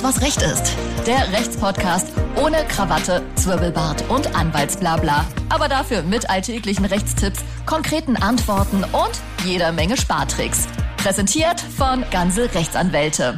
[0.00, 0.76] Alles, was Recht ist.
[1.06, 5.26] Der Rechtspodcast ohne Krawatte, Zwirbelbart und Anwaltsblabla.
[5.50, 10.68] Aber dafür mit alltäglichen Rechtstipps, konkreten Antworten und jeder Menge Spartricks.
[10.96, 13.36] Präsentiert von Ganze Rechtsanwälte.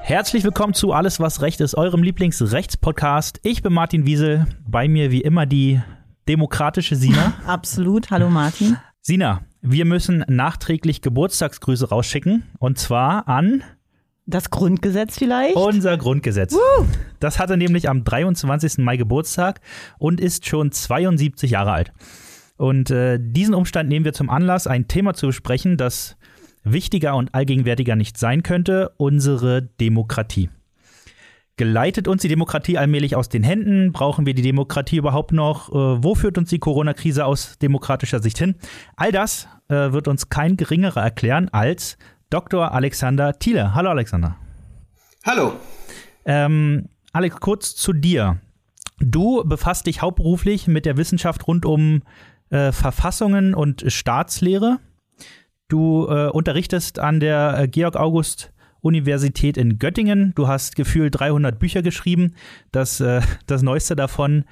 [0.00, 3.40] Herzlich willkommen zu Alles, was Recht ist, eurem Lieblingsrechtspodcast.
[3.42, 4.46] Ich bin Martin Wiesel.
[4.66, 5.80] Bei mir wie immer die
[6.28, 7.34] demokratische Sina.
[7.46, 8.10] Absolut.
[8.10, 8.78] Hallo Martin.
[9.00, 12.44] Sina, wir müssen nachträglich Geburtstagsgrüße rausschicken.
[12.58, 13.62] Und zwar an
[14.26, 15.56] das Grundgesetz vielleicht?
[15.56, 16.54] Unser Grundgesetz.
[16.54, 16.84] Uh.
[17.20, 18.78] Das hatte nämlich am 23.
[18.78, 19.60] Mai Geburtstag
[19.98, 21.92] und ist schon 72 Jahre alt.
[22.56, 26.16] Und äh, diesen Umstand nehmen wir zum Anlass, ein Thema zu besprechen, das
[26.62, 30.48] wichtiger und allgegenwärtiger nicht sein könnte, unsere Demokratie.
[31.56, 33.92] Geleitet uns die Demokratie allmählich aus den Händen?
[33.92, 35.68] Brauchen wir die Demokratie überhaupt noch?
[35.68, 38.56] Äh, wo führt uns die Corona-Krise aus demokratischer Sicht hin?
[38.96, 41.96] All das äh, wird uns kein geringerer erklären als
[42.30, 42.72] Dr.
[42.72, 43.74] Alexander Thiele.
[43.74, 44.36] Hallo Alexander.
[45.24, 45.54] Hallo.
[46.24, 48.40] Ähm, Alex, kurz zu dir.
[48.98, 52.02] Du befasst dich hauptberuflich mit der Wissenschaft rund um
[52.50, 54.78] äh, Verfassungen und Staatslehre.
[55.68, 60.32] Du äh, unterrichtest an der äh, Georg August Universität in Göttingen.
[60.34, 62.34] Du hast gefühlt 300 Bücher geschrieben.
[62.70, 64.44] Das, äh, das neueste davon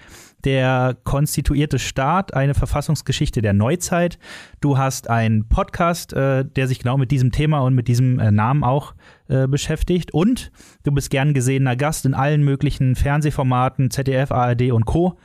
[0.45, 4.19] der konstituierte Staat, eine Verfassungsgeschichte der Neuzeit.
[4.61, 8.31] Du hast einen Podcast, äh, der sich genau mit diesem Thema und mit diesem äh,
[8.31, 8.95] Namen auch
[9.29, 10.13] äh, beschäftigt.
[10.13, 15.19] Und du bist gern gesehener Gast in allen möglichen Fernsehformaten, ZDF, ARD und Co.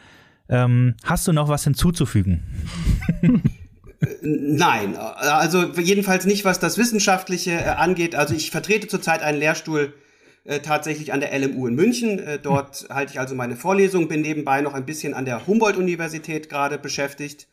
[0.49, 2.43] Ähm, hast du noch was hinzuzufügen?
[4.21, 8.15] Nein, also jedenfalls nicht, was das Wissenschaftliche äh, angeht.
[8.15, 9.93] Also ich vertrete zurzeit einen Lehrstuhl
[10.47, 12.19] äh, tatsächlich an der LMU in München.
[12.19, 16.49] Äh, dort halte ich also meine Vorlesung, bin nebenbei noch ein bisschen an der Humboldt-Universität
[16.49, 17.47] gerade beschäftigt,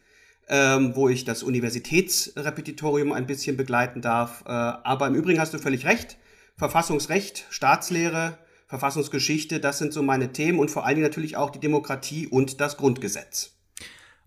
[0.48, 4.44] ähm, wo ich das Universitätsrepetitorium ein bisschen begleiten darf.
[4.46, 6.16] Äh, aber im Übrigen hast du völlig recht.
[6.56, 11.58] Verfassungsrecht, Staatslehre, Verfassungsgeschichte, das sind so meine Themen und vor allen Dingen natürlich auch die
[11.58, 13.56] Demokratie und das Grundgesetz.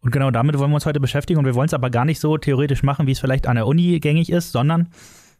[0.01, 2.19] Und genau damit wollen wir uns heute beschäftigen und wir wollen es aber gar nicht
[2.19, 4.89] so theoretisch machen, wie es vielleicht an der Uni gängig ist, sondern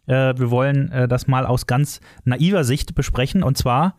[0.08, 3.44] äh, wir wollen äh, das mal aus ganz naiver Sicht besprechen.
[3.44, 3.96] Und zwar,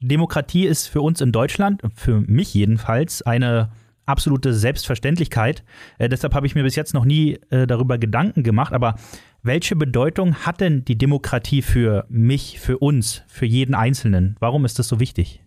[0.00, 3.70] Demokratie ist für uns in Deutschland, für mich jedenfalls, eine
[4.06, 5.64] absolute Selbstverständlichkeit.
[5.98, 8.72] Äh, deshalb habe ich mir bis jetzt noch nie äh, darüber Gedanken gemacht.
[8.72, 8.96] Aber
[9.42, 14.36] welche Bedeutung hat denn die Demokratie für mich, für uns, für jeden Einzelnen?
[14.40, 15.40] Warum ist das so wichtig?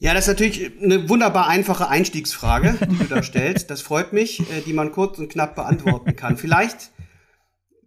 [0.00, 3.70] Ja, das ist natürlich eine wunderbar einfache Einstiegsfrage, die du da stellst.
[3.70, 6.36] Das freut mich, äh, die man kurz und knapp beantworten kann.
[6.36, 6.90] Vielleicht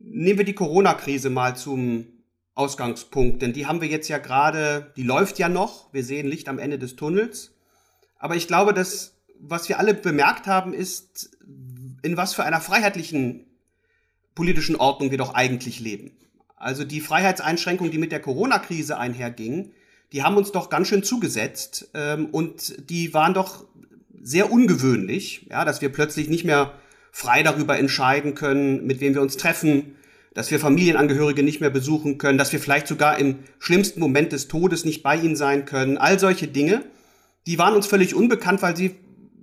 [0.03, 2.07] nehmen wir die Corona-Krise mal zum
[2.53, 6.49] Ausgangspunkt, denn die haben wir jetzt ja gerade, die läuft ja noch, wir sehen Licht
[6.49, 7.53] am Ende des Tunnels.
[8.19, 11.31] Aber ich glaube, dass was wir alle bemerkt haben, ist,
[12.03, 13.45] in was für einer freiheitlichen
[14.35, 16.11] politischen Ordnung wir doch eigentlich leben.
[16.55, 19.71] Also die Freiheitseinschränkungen, die mit der Corona-Krise einhergingen,
[20.13, 23.65] die haben uns doch ganz schön zugesetzt ähm, und die waren doch
[24.21, 26.73] sehr ungewöhnlich, ja, dass wir plötzlich nicht mehr
[27.11, 29.95] frei darüber entscheiden können, mit wem wir uns treffen,
[30.33, 34.47] dass wir Familienangehörige nicht mehr besuchen können, dass wir vielleicht sogar im schlimmsten Moment des
[34.47, 35.97] Todes nicht bei ihnen sein können.
[35.97, 36.83] All solche Dinge,
[37.47, 38.95] die waren uns völlig unbekannt, weil sie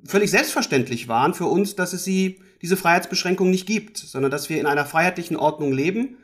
[0.05, 4.59] völlig selbstverständlich waren für uns, dass es sie, diese Freiheitsbeschränkung nicht gibt, sondern dass wir
[4.59, 6.17] in einer freiheitlichen Ordnung leben.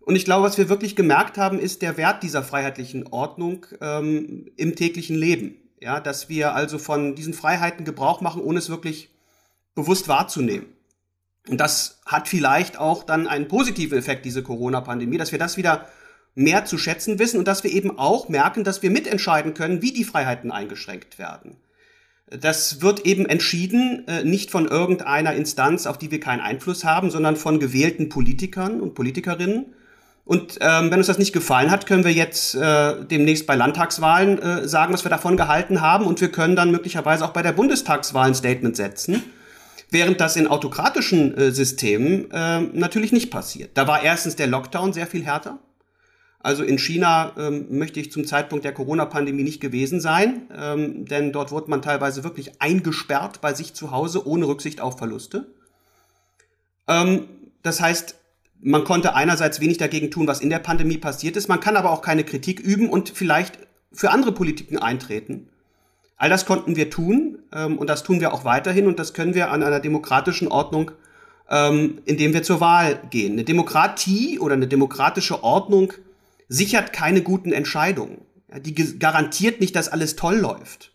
[0.00, 4.50] Und ich glaube, was wir wirklich gemerkt haben, ist der Wert dieser freiheitlichen Ordnung ähm,
[4.56, 5.56] im täglichen Leben.
[5.80, 9.10] Ja, dass wir also von diesen Freiheiten Gebrauch machen, ohne es wirklich
[9.74, 10.66] bewusst wahrzunehmen.
[11.48, 15.86] Und das hat vielleicht auch dann einen positiven Effekt, diese Corona-Pandemie, dass wir das wieder
[16.34, 19.92] mehr zu schätzen wissen und dass wir eben auch merken, dass wir mitentscheiden können, wie
[19.92, 21.56] die Freiheiten eingeschränkt werden.
[22.30, 27.10] Das wird eben entschieden, äh, nicht von irgendeiner Instanz, auf die wir keinen Einfluss haben,
[27.10, 29.74] sondern von gewählten Politikern und Politikerinnen.
[30.24, 34.38] Und ähm, wenn uns das nicht gefallen hat, können wir jetzt äh, demnächst bei Landtagswahlen
[34.38, 36.06] äh, sagen, was wir davon gehalten haben.
[36.06, 39.22] Und wir können dann möglicherweise auch bei der Bundestagswahl ein Statement setzen
[39.92, 43.72] während das in autokratischen äh, Systemen äh, natürlich nicht passiert.
[43.74, 45.58] Da war erstens der Lockdown sehr viel härter.
[46.40, 51.30] Also in China ähm, möchte ich zum Zeitpunkt der Corona-Pandemie nicht gewesen sein, ähm, denn
[51.30, 55.46] dort wurde man teilweise wirklich eingesperrt bei sich zu Hause ohne Rücksicht auf Verluste.
[56.88, 57.28] Ähm,
[57.62, 58.16] das heißt,
[58.60, 61.90] man konnte einerseits wenig dagegen tun, was in der Pandemie passiert ist, man kann aber
[61.90, 63.58] auch keine Kritik üben und vielleicht
[63.92, 65.48] für andere Politiken eintreten.
[66.22, 69.34] All das konnten wir tun ähm, und das tun wir auch weiterhin und das können
[69.34, 70.92] wir an einer demokratischen Ordnung,
[71.50, 73.32] ähm, indem wir zur Wahl gehen.
[73.32, 75.92] Eine Demokratie oder eine demokratische Ordnung
[76.48, 78.20] sichert keine guten Entscheidungen.
[78.52, 80.92] Ja, die garantiert nicht, dass alles toll läuft.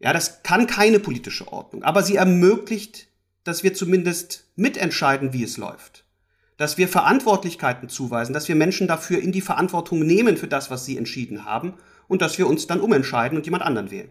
[0.00, 3.06] Ja, das kann keine politische Ordnung, aber sie ermöglicht,
[3.44, 6.06] dass wir zumindest mitentscheiden, wie es läuft.
[6.56, 10.84] dass wir Verantwortlichkeiten zuweisen, dass wir Menschen dafür in die Verantwortung nehmen für das, was
[10.84, 11.74] sie entschieden haben
[12.06, 14.10] und dass wir uns dann umentscheiden und jemand anderen wählen.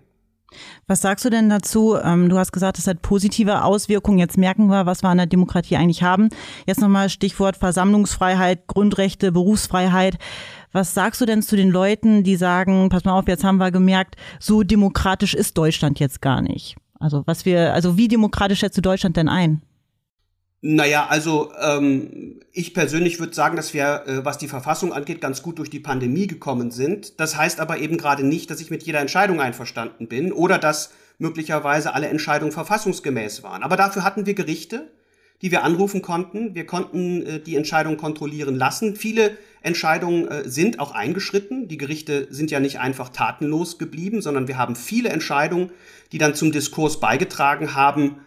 [0.88, 1.98] Was sagst du denn dazu?
[2.02, 4.20] Ähm, du hast gesagt, es hat positive Auswirkungen.
[4.20, 6.30] Jetzt merken wir, was wir an der Demokratie eigentlich haben.
[6.66, 10.18] Jetzt nochmal Stichwort Versammlungsfreiheit, Grundrechte, Berufsfreiheit.
[10.72, 13.72] Was sagst du denn zu den Leuten, die sagen, pass mal auf, jetzt haben wir
[13.72, 16.76] gemerkt, so demokratisch ist Deutschland jetzt gar nicht?
[17.00, 19.62] Also was wir, also wie demokratisch schätzt du Deutschland denn ein?
[20.66, 25.42] Naja, also ähm, ich persönlich würde sagen, dass wir, äh, was die Verfassung angeht, ganz
[25.42, 27.20] gut durch die Pandemie gekommen sind.
[27.20, 30.92] Das heißt aber eben gerade nicht, dass ich mit jeder Entscheidung einverstanden bin oder dass
[31.18, 33.62] möglicherweise alle Entscheidungen verfassungsgemäß waren.
[33.62, 34.90] Aber dafür hatten wir Gerichte,
[35.42, 36.56] die wir anrufen konnten.
[36.56, 38.96] Wir konnten äh, die Entscheidung kontrollieren lassen.
[38.96, 41.68] Viele Entscheidungen äh, sind auch eingeschritten.
[41.68, 45.72] Die Gerichte sind ja nicht einfach tatenlos geblieben, sondern wir haben viele Entscheidungen,
[46.14, 48.22] die dann zum Diskurs beigetragen haben,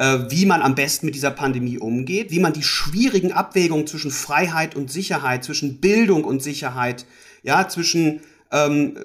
[0.00, 4.74] wie man am besten mit dieser Pandemie umgeht, wie man die schwierigen Abwägungen zwischen Freiheit
[4.74, 7.04] und Sicherheit, zwischen Bildung und Sicherheit,
[7.42, 8.20] ja, zwischen
[8.50, 8.96] ähm,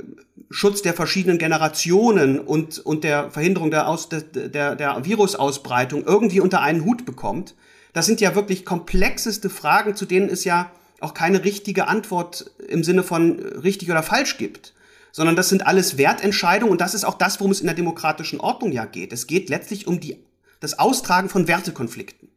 [0.50, 6.62] Schutz der verschiedenen Generationen und, und der Verhinderung der, Aus, der, der Virusausbreitung irgendwie unter
[6.62, 7.56] einen Hut bekommt.
[7.92, 10.72] Das sind ja wirklich komplexeste Fragen, zu denen es ja
[11.02, 14.74] auch keine richtige Antwort im Sinne von richtig oder falsch gibt
[15.12, 18.42] sondern das sind alles Wertentscheidungen und das ist auch das, worum es in der demokratischen
[18.42, 19.14] Ordnung ja geht.
[19.14, 20.18] Es geht letztlich um die
[20.60, 22.30] das Austragen von Wertekonflikten.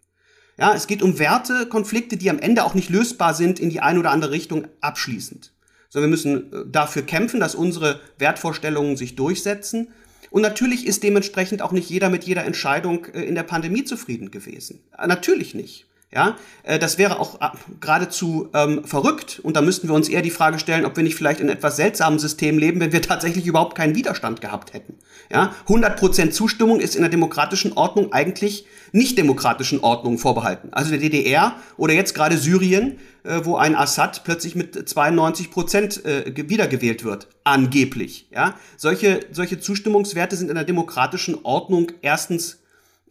[0.59, 4.01] Ja, es geht um Wertekonflikte, die am Ende auch nicht lösbar sind in die eine
[4.01, 5.53] oder andere Richtung abschließend.
[5.89, 9.89] Sondern wir müssen äh, dafür kämpfen, dass unsere Wertvorstellungen sich durchsetzen.
[10.31, 14.31] Und natürlich ist dementsprechend auch nicht jeder mit jeder Entscheidung äh, in der Pandemie zufrieden
[14.31, 14.81] gewesen.
[14.99, 15.87] Äh, natürlich nicht.
[16.11, 17.49] Ja, äh, das wäre auch äh,
[17.81, 19.41] geradezu ähm, verrückt.
[19.43, 21.77] Und da müssten wir uns eher die Frage stellen, ob wir nicht vielleicht in etwas
[21.77, 24.95] seltsamen System leben, wenn wir tatsächlich überhaupt keinen Widerstand gehabt hätten.
[25.31, 30.69] Ja, 100% Zustimmung ist in der demokratischen Ordnung eigentlich nicht demokratischen Ordnungen vorbehalten.
[30.73, 36.07] Also der DDR oder jetzt gerade Syrien, äh, wo ein Assad plötzlich mit 92 Prozent
[36.07, 38.29] äh, wiedergewählt wird, angeblich.
[38.31, 42.63] Ja, solche solche Zustimmungswerte sind in der demokratischen Ordnung erstens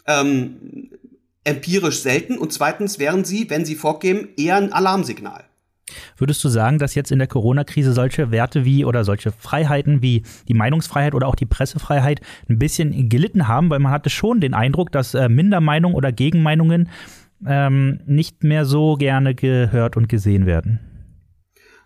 [0.07, 0.89] ähm,
[1.47, 5.45] empirisch selten und zweitens wären sie, wenn sie vorgeben, eher ein Alarmsignal.
[6.17, 10.23] Würdest du sagen, dass jetzt in der Corona-Krise solche Werte wie oder solche Freiheiten wie
[10.47, 13.69] die Meinungsfreiheit oder auch die Pressefreiheit ein bisschen gelitten haben?
[13.69, 16.89] Weil man hatte schon den Eindruck, dass äh, Mindermeinungen oder Gegenmeinungen
[17.45, 20.79] ähm, nicht mehr so gerne gehört und gesehen werden.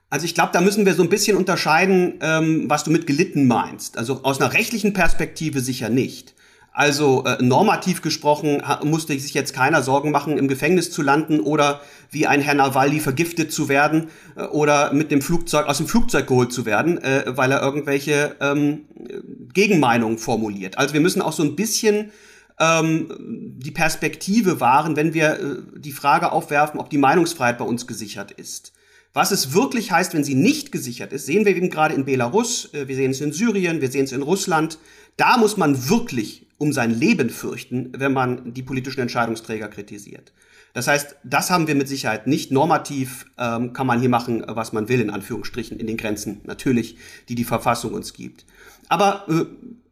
[0.10, 3.48] Also ich glaube, da müssen wir so ein bisschen unterscheiden, ähm, was du mit gelitten
[3.48, 3.98] meinst.
[3.98, 6.34] Also aus einer rechtlichen Perspektive sicher nicht.
[6.74, 11.82] Also äh, normativ gesprochen musste sich jetzt keiner Sorgen machen, im Gefängnis zu landen oder
[12.12, 14.08] wie ein Herr Nawalny vergiftet zu werden
[14.38, 18.38] äh, oder mit dem Flugzeug aus dem Flugzeug geholt zu werden, äh, weil er irgendwelche
[18.40, 18.86] ähm,
[19.54, 20.78] Gegenmeinungen formuliert.
[20.78, 22.12] Also wir müssen auch so ein bisschen
[22.58, 27.86] ähm, die Perspektive wahren, wenn wir äh, die Frage aufwerfen, ob die Meinungsfreiheit bei uns
[27.86, 28.72] gesichert ist.
[29.14, 32.74] Was es wirklich heißt, wenn sie nicht gesichert ist, sehen wir eben gerade in Belarus,
[32.74, 34.78] äh, wir sehen es in Syrien, wir sehen es in Russland.
[35.18, 40.32] Da muss man wirklich um sein Leben fürchten, wenn man die politischen Entscheidungsträger kritisiert.
[40.74, 42.52] Das heißt, das haben wir mit Sicherheit nicht.
[42.52, 46.98] Normativ ähm, kann man hier machen, was man will, in Anführungsstrichen, in den Grenzen natürlich,
[47.30, 48.46] die die Verfassung uns gibt.
[48.90, 49.26] Aber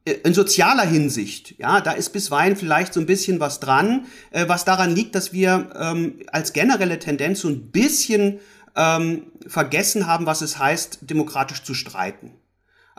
[0.05, 4.47] äh, in sozialer Hinsicht, ja, da ist bisweilen vielleicht so ein bisschen was dran, äh,
[4.47, 8.41] was daran liegt, dass wir ähm, als generelle Tendenz so ein bisschen
[8.75, 12.33] ähm, vergessen haben, was es heißt, demokratisch zu streiten.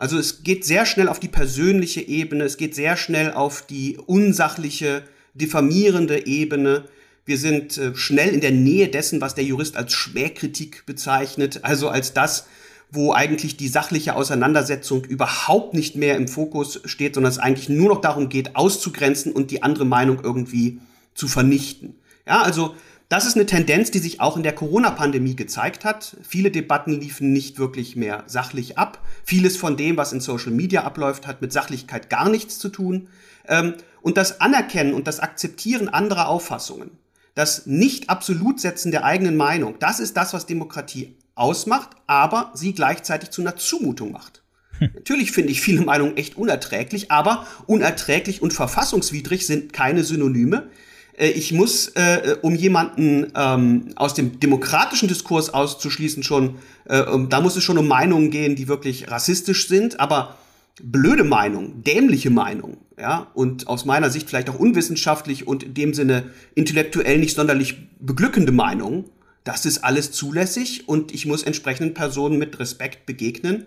[0.01, 3.99] Also es geht sehr schnell auf die persönliche Ebene, es geht sehr schnell auf die
[4.03, 5.03] unsachliche,
[5.35, 6.85] diffamierende Ebene.
[7.23, 11.87] Wir sind äh, schnell in der Nähe dessen, was der Jurist als Schwerkritik bezeichnet, also
[11.87, 12.47] als das,
[12.89, 17.89] wo eigentlich die sachliche Auseinandersetzung überhaupt nicht mehr im Fokus steht, sondern es eigentlich nur
[17.89, 20.79] noch darum geht, auszugrenzen und die andere Meinung irgendwie
[21.13, 21.93] zu vernichten.
[22.25, 22.73] Ja, also
[23.11, 26.15] das ist eine Tendenz, die sich auch in der Corona-Pandemie gezeigt hat.
[26.25, 29.05] Viele Debatten liefen nicht wirklich mehr sachlich ab.
[29.25, 33.09] Vieles von dem, was in Social Media abläuft, hat mit Sachlichkeit gar nichts zu tun.
[33.49, 36.91] Ähm, und das Anerkennen und das Akzeptieren anderer Auffassungen,
[37.35, 43.41] das Nicht-Absolutsetzen der eigenen Meinung, das ist das, was Demokratie ausmacht, aber sie gleichzeitig zu
[43.41, 44.41] einer Zumutung macht.
[44.79, 44.91] Hm.
[44.95, 50.69] Natürlich finde ich viele Meinungen echt unerträglich, aber unerträglich und verfassungswidrig sind keine Synonyme.
[51.17, 57.41] Äh, ich muss, äh, um jemanden ähm, aus dem demokratischen Diskurs auszuschließen, schon, äh, da
[57.41, 60.37] muss es schon um Meinungen gehen, die wirklich rassistisch sind, aber
[60.81, 65.93] blöde Meinungen, dämliche Meinungen, ja, und aus meiner Sicht vielleicht auch unwissenschaftlich und in dem
[65.93, 69.05] Sinne intellektuell nicht sonderlich beglückende Meinungen,
[69.43, 73.65] das ist alles zulässig und ich muss entsprechenden Personen mit Respekt begegnen.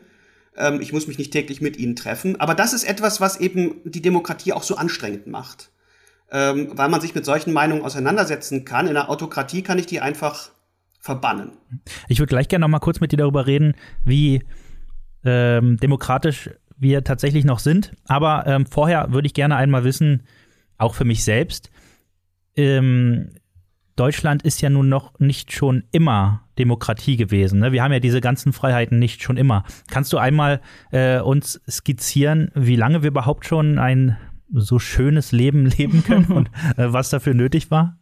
[0.56, 3.80] Ähm, ich muss mich nicht täglich mit ihnen treffen, aber das ist etwas, was eben
[3.84, 5.70] die Demokratie auch so anstrengend macht
[6.30, 8.86] ähm, weil man sich mit solchen Meinungen auseinandersetzen kann.
[8.86, 10.50] In der Autokratie kann ich die einfach
[11.00, 11.52] verbannen.
[12.08, 14.42] Ich würde gleich gerne noch mal kurz mit dir darüber reden, wie
[15.24, 17.92] ähm, demokratisch wir tatsächlich noch sind.
[18.06, 20.22] Aber ähm, vorher würde ich gerne einmal wissen,
[20.78, 21.70] auch für mich selbst,
[22.56, 23.30] ähm,
[23.96, 27.60] Deutschland ist ja nun noch nicht schon immer Demokratie gewesen.
[27.60, 27.70] Ne?
[27.70, 29.64] Wir haben ja diese ganzen Freiheiten nicht schon immer.
[29.88, 34.16] Kannst du einmal äh, uns skizzieren, wie lange wir überhaupt schon ein
[34.52, 37.98] so schönes Leben leben können und äh, was dafür nötig war?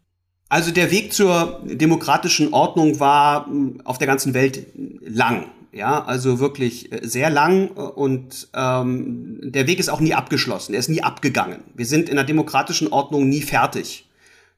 [0.49, 3.49] Also der Weg zur demokratischen Ordnung war
[3.85, 4.67] auf der ganzen Welt
[5.01, 5.47] lang.
[5.73, 10.81] Ja, also wirklich äh, sehr lang und ähm, der Weg ist auch nie abgeschlossen, er
[10.81, 11.61] ist nie abgegangen.
[11.75, 14.07] Wir sind in der demokratischen Ordnung nie fertig.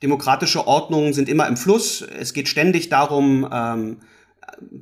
[0.03, 2.03] Demokratische Ordnungen sind immer im Fluss.
[2.03, 3.99] Es geht ständig darum, ähm,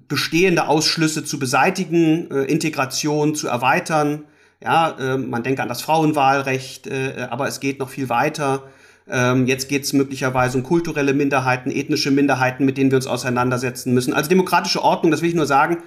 [0.08, 4.24] bestehende Ausschlüsse zu beseitigen, äh, Integration zu erweitern.
[4.62, 8.62] Ja, äh, man denkt an das Frauenwahlrecht, äh, aber es geht noch viel weiter.
[9.08, 13.92] Ähm, jetzt geht es möglicherweise um kulturelle Minderheiten, ethnische Minderheiten, mit denen wir uns auseinandersetzen
[13.92, 14.14] müssen.
[14.14, 15.78] Also demokratische Ordnung, das will ich nur sagen,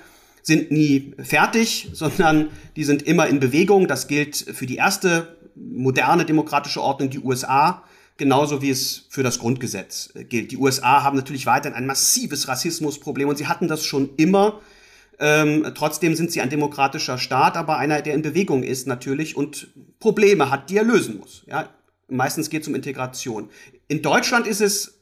[0.41, 3.87] sind nie fertig, sondern die sind immer in Bewegung.
[3.87, 7.83] Das gilt für die erste moderne demokratische Ordnung, die USA,
[8.17, 10.51] genauso wie es für das Grundgesetz äh, gilt.
[10.51, 14.59] Die USA haben natürlich weiterhin ein massives Rassismusproblem und sie hatten das schon immer.
[15.19, 19.67] Ähm, trotzdem sind sie ein demokratischer Staat, aber einer, der in Bewegung ist natürlich und
[19.99, 21.43] Probleme hat, die er lösen muss.
[21.47, 21.69] Ja?
[22.07, 23.49] Meistens geht es um Integration.
[23.87, 24.99] In Deutschland ist es,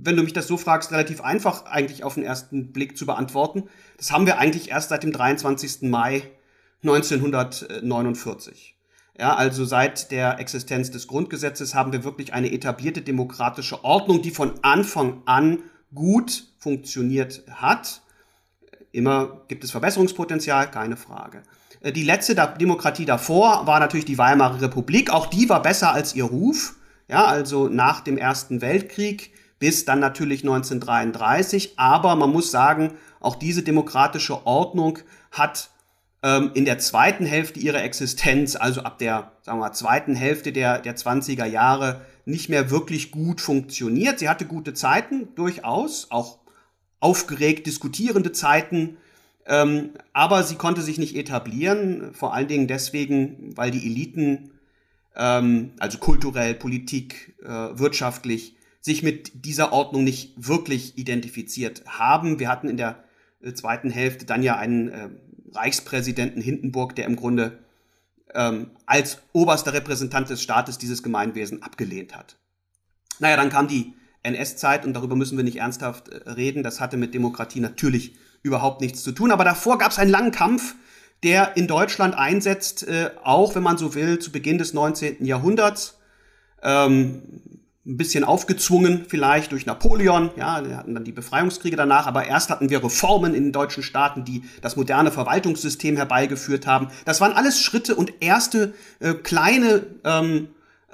[0.00, 3.64] wenn du mich das so fragst, relativ einfach eigentlich auf den ersten Blick zu beantworten.
[3.96, 5.82] Das haben wir eigentlich erst seit dem 23.
[5.82, 6.22] Mai
[6.82, 8.76] 1949.
[9.18, 14.30] Ja, also seit der Existenz des Grundgesetzes haben wir wirklich eine etablierte demokratische Ordnung, die
[14.30, 15.58] von Anfang an
[15.92, 18.02] gut funktioniert hat.
[18.92, 21.42] Immer gibt es Verbesserungspotenzial, keine Frage.
[21.80, 25.10] Äh, die letzte Demokratie davor war natürlich die Weimarer Republik.
[25.10, 26.74] Auch die war besser als ihr Ruf.
[27.08, 31.78] Ja, also nach dem Ersten Weltkrieg bis dann natürlich 1933.
[31.78, 34.98] Aber man muss sagen, auch diese demokratische Ordnung
[35.30, 35.70] hat
[36.22, 40.78] ähm, in der zweiten Hälfte ihrer Existenz, also ab der, sagen wir zweiten Hälfte der,
[40.78, 44.18] der 20er Jahre, nicht mehr wirklich gut funktioniert.
[44.18, 46.38] Sie hatte gute Zeiten, durchaus, auch
[47.00, 48.96] aufgeregt diskutierende Zeiten,
[49.46, 54.50] ähm, aber sie konnte sich nicht etablieren, vor allen Dingen deswegen, weil die Eliten,
[55.16, 62.38] ähm, also kulturell, Politik, äh, wirtschaftlich, sich mit dieser Ordnung nicht wirklich identifiziert haben.
[62.38, 63.02] Wir hatten in der
[63.40, 65.08] äh, zweiten Hälfte dann ja einen äh,
[65.52, 67.58] Reichspräsidenten Hindenburg, der im Grunde
[68.34, 72.36] ähm, als oberster Repräsentant des Staates dieses Gemeinwesen abgelehnt hat.
[73.18, 76.62] Naja, dann kam die NS-Zeit und darüber müssen wir nicht ernsthaft äh, reden.
[76.62, 79.30] Das hatte mit Demokratie natürlich überhaupt nichts zu tun.
[79.30, 80.74] Aber davor gab es einen langen Kampf,
[81.22, 85.24] der in Deutschland einsetzt, äh, auch wenn man so will, zu Beginn des 19.
[85.24, 85.98] Jahrhunderts.
[86.62, 87.22] Ähm,
[87.88, 92.50] ein bisschen aufgezwungen vielleicht durch Napoleon, ja, wir hatten dann die Befreiungskriege danach, aber erst
[92.50, 96.88] hatten wir Reformen in den deutschen Staaten, die das moderne Verwaltungssystem herbeigeführt haben.
[97.06, 100.48] Das waren alles Schritte und erste äh, kleine ähm,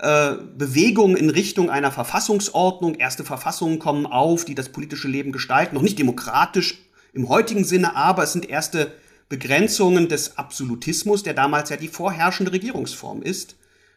[0.04, 2.96] äh, Bewegungen in Richtung einer Verfassungsordnung.
[2.96, 6.84] Erste Verfassungen kommen auf, die das politische Leben gestalten, noch nicht demokratisch
[7.14, 8.92] im heutigen Sinne, aber es sind erste
[9.30, 13.56] Begrenzungen des Absolutismus, der damals ja die vorherrschende Regierungsform ist,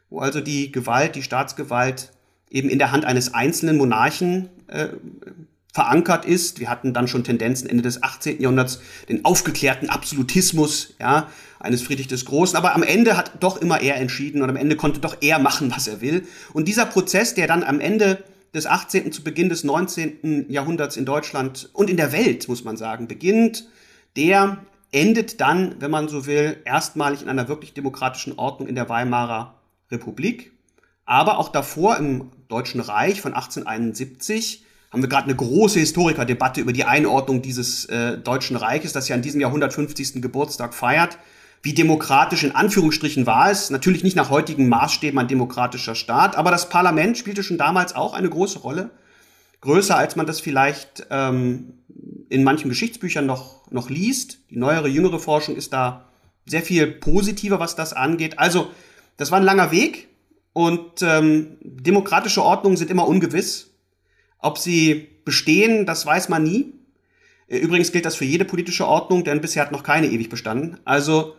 [0.09, 2.13] wo also die Gewalt, die Staatsgewalt
[2.49, 4.87] eben in der Hand eines einzelnen Monarchen äh,
[5.77, 6.60] verankert ist.
[6.60, 8.41] Wir hatten dann schon Tendenzen Ende des 18.
[8.41, 11.29] Jahrhunderts, den aufgeklärten Absolutismus ja,
[11.60, 12.57] eines Friedrich des Großen.
[12.57, 15.72] Aber am Ende hat doch immer er entschieden und am Ende konnte doch er machen,
[15.72, 16.25] was er will.
[16.53, 18.24] Und dieser Prozess, der dann am Ende
[18.55, 19.12] des 18.
[19.12, 20.48] zu Beginn des 19.
[20.50, 23.67] Jahrhunderts in Deutschland und in der Welt, muss man sagen, beginnt,
[24.15, 24.57] der
[24.91, 29.53] endet dann, wenn man so will, erstmalig in einer wirklich demokratischen Ordnung in der Weimarer
[29.91, 30.53] Republik.
[31.05, 36.74] Aber auch davor im Deutschen Reich von 1871 haben wir gerade eine große Historikerdebatte über
[36.74, 40.22] die Einordnung dieses äh, Deutschen Reiches, das ja in diesem Jahr 150.
[40.22, 41.17] Geburtstag feiert.
[41.62, 43.70] Wie demokratisch in Anführungsstrichen war es.
[43.70, 48.13] Natürlich nicht nach heutigen Maßstäben ein demokratischer Staat, aber das Parlament spielte schon damals auch
[48.13, 48.91] eine große Rolle.
[49.62, 51.74] Größer, als man das vielleicht ähm,
[52.29, 54.39] in manchen Geschichtsbüchern noch, noch liest.
[54.51, 56.06] Die neuere, jüngere Forschung ist da
[56.46, 58.39] sehr viel positiver, was das angeht.
[58.39, 58.70] Also,
[59.17, 60.08] das war ein langer Weg.
[60.53, 63.66] Und ähm, demokratische Ordnungen sind immer ungewiss.
[64.39, 66.74] Ob sie bestehen, das weiß man nie.
[67.48, 70.77] Äh, übrigens gilt das für jede politische Ordnung, denn bisher hat noch keine ewig bestanden.
[70.86, 71.36] Also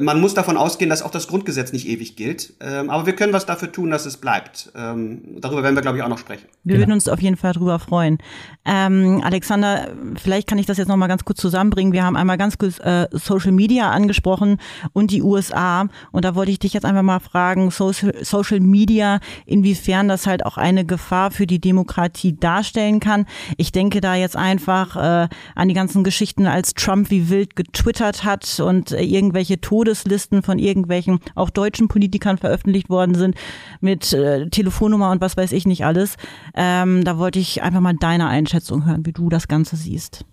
[0.00, 2.54] man muss davon ausgehen, dass auch das Grundgesetz nicht ewig gilt.
[2.60, 4.72] Ähm, aber wir können was dafür tun, dass es bleibt.
[4.74, 6.46] Ähm, darüber werden wir, glaube ich, auch noch sprechen.
[6.64, 6.82] Wir genau.
[6.82, 8.18] würden uns auf jeden Fall darüber freuen.
[8.64, 9.88] Ähm, Alexander,
[10.22, 11.92] vielleicht kann ich das jetzt noch mal ganz kurz zusammenbringen.
[11.92, 14.58] Wir haben einmal ganz kurz äh, Social Media angesprochen
[14.92, 15.88] und die USA.
[16.12, 20.46] Und da wollte ich dich jetzt einfach mal fragen, Social, Social Media, inwiefern das halt
[20.46, 23.26] auch eine Gefahr für die Demokratie darstellen kann.
[23.56, 28.24] Ich denke da jetzt einfach äh, an die ganzen Geschichten, als Trump wie wild getwittert
[28.24, 33.34] hat und äh, irgendwelche Tode Todeslisten von irgendwelchen auch deutschen Politikern veröffentlicht worden sind
[33.80, 36.16] mit äh, Telefonnummer und was weiß ich nicht alles.
[36.54, 40.24] Ähm, da wollte ich einfach mal deine Einschätzung hören, wie du das Ganze siehst.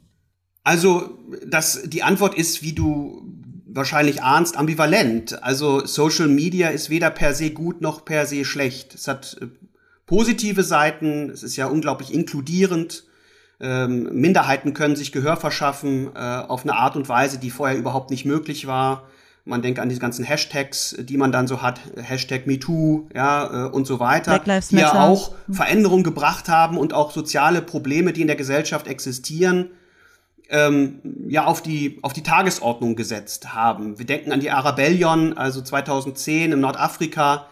[0.63, 3.23] Also, das, die Antwort ist, wie du
[3.65, 5.41] wahrscheinlich ahnst, ambivalent.
[5.41, 8.93] Also Social Media ist weder per se gut noch per se schlecht.
[8.93, 9.47] Es hat äh,
[10.05, 13.05] positive Seiten, es ist ja unglaublich inkludierend.
[13.59, 18.11] Ähm, Minderheiten können sich Gehör verschaffen äh, auf eine Art und Weise, die vorher überhaupt
[18.11, 19.09] nicht möglich war.
[19.45, 23.69] Man denkt an diese ganzen Hashtags, die man dann so hat, Hashtag MeToo, ja, äh,
[23.69, 28.27] und so weiter, die ja auch Veränderungen gebracht haben und auch soziale Probleme, die in
[28.27, 29.71] der Gesellschaft existieren,
[30.49, 33.97] ähm, ja, auf die, auf die Tagesordnung gesetzt haben.
[33.99, 37.45] Wir denken an die Arabellion, also 2010 in Nordafrika,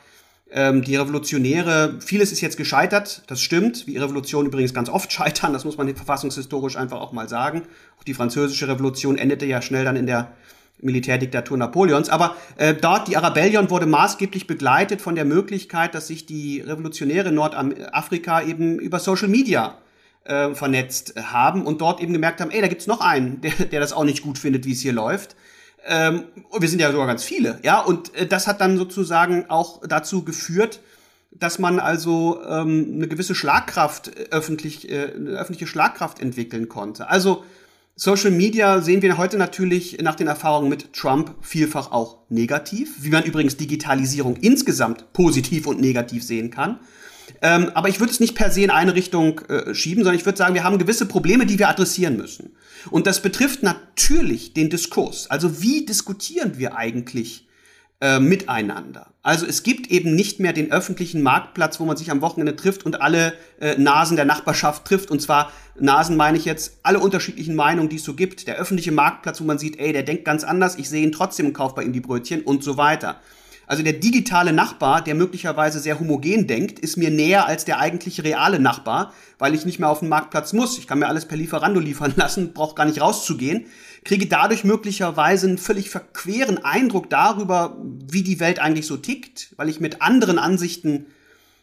[0.49, 5.53] ähm, die Revolutionäre, vieles ist jetzt gescheitert, das stimmt, wie Revolutionen übrigens ganz oft scheitern,
[5.53, 7.63] das muss man verfassungshistorisch einfach auch mal sagen.
[7.99, 10.31] Auch die französische Revolution endete ja schnell dann in der
[10.79, 12.09] Militärdiktatur Napoleons.
[12.09, 17.31] Aber äh, dort, die Arabellion wurde maßgeblich begleitet von der Möglichkeit, dass sich die Revolutionäre
[17.31, 19.77] Nordafrika eben über Social Media
[20.25, 23.79] äh, vernetzt haben und dort eben gemerkt haben, ey, da gibt's noch einen, der, der
[23.79, 25.35] das auch nicht gut findet, wie es hier läuft.
[25.85, 26.23] Ähm,
[26.57, 30.25] wir sind ja sogar ganz viele, ja, und äh, das hat dann sozusagen auch dazu
[30.25, 30.81] geführt,
[31.31, 37.09] dass man also ähm, eine gewisse Schlagkraft äh, öffentlich, äh, eine öffentliche Schlagkraft entwickeln konnte.
[37.09, 37.43] Also
[37.99, 43.09] Social Media sehen wir heute natürlich nach den Erfahrungen mit Trump vielfach auch negativ, wie
[43.09, 46.79] man übrigens Digitalisierung insgesamt positiv und negativ sehen kann.
[47.41, 50.27] Ähm, aber ich würde es nicht per se in eine Richtung äh, schieben, sondern ich
[50.27, 52.51] würde sagen, wir haben gewisse Probleme, die wir adressieren müssen.
[52.91, 55.31] Und das betrifft natürlich den Diskurs.
[55.31, 57.46] Also wie diskutieren wir eigentlich
[57.99, 59.07] äh, miteinander.
[59.23, 62.85] Also es gibt eben nicht mehr den öffentlichen Marktplatz, wo man sich am Wochenende trifft
[62.85, 65.09] und alle äh, Nasen der Nachbarschaft trifft.
[65.09, 68.47] Und zwar Nasen meine ich jetzt alle unterschiedlichen Meinungen, die es so gibt.
[68.47, 71.47] Der öffentliche Marktplatz, wo man sieht, ey, der denkt ganz anders, ich sehe ihn trotzdem
[71.47, 73.19] und kaufe bei ihm die Brötchen und so weiter.
[73.65, 78.23] Also der digitale Nachbar, der möglicherweise sehr homogen denkt, ist mir näher als der eigentlich
[78.23, 80.77] reale Nachbar, weil ich nicht mehr auf den Marktplatz muss.
[80.77, 83.65] Ich kann mir alles per Lieferando liefern lassen, brauche gar nicht rauszugehen
[84.07, 87.77] kriege dadurch möglicherweise einen völlig verqueren Eindruck darüber,
[88.09, 91.07] wie die Welt eigentlich so tickt, weil ich mit anderen Ansichten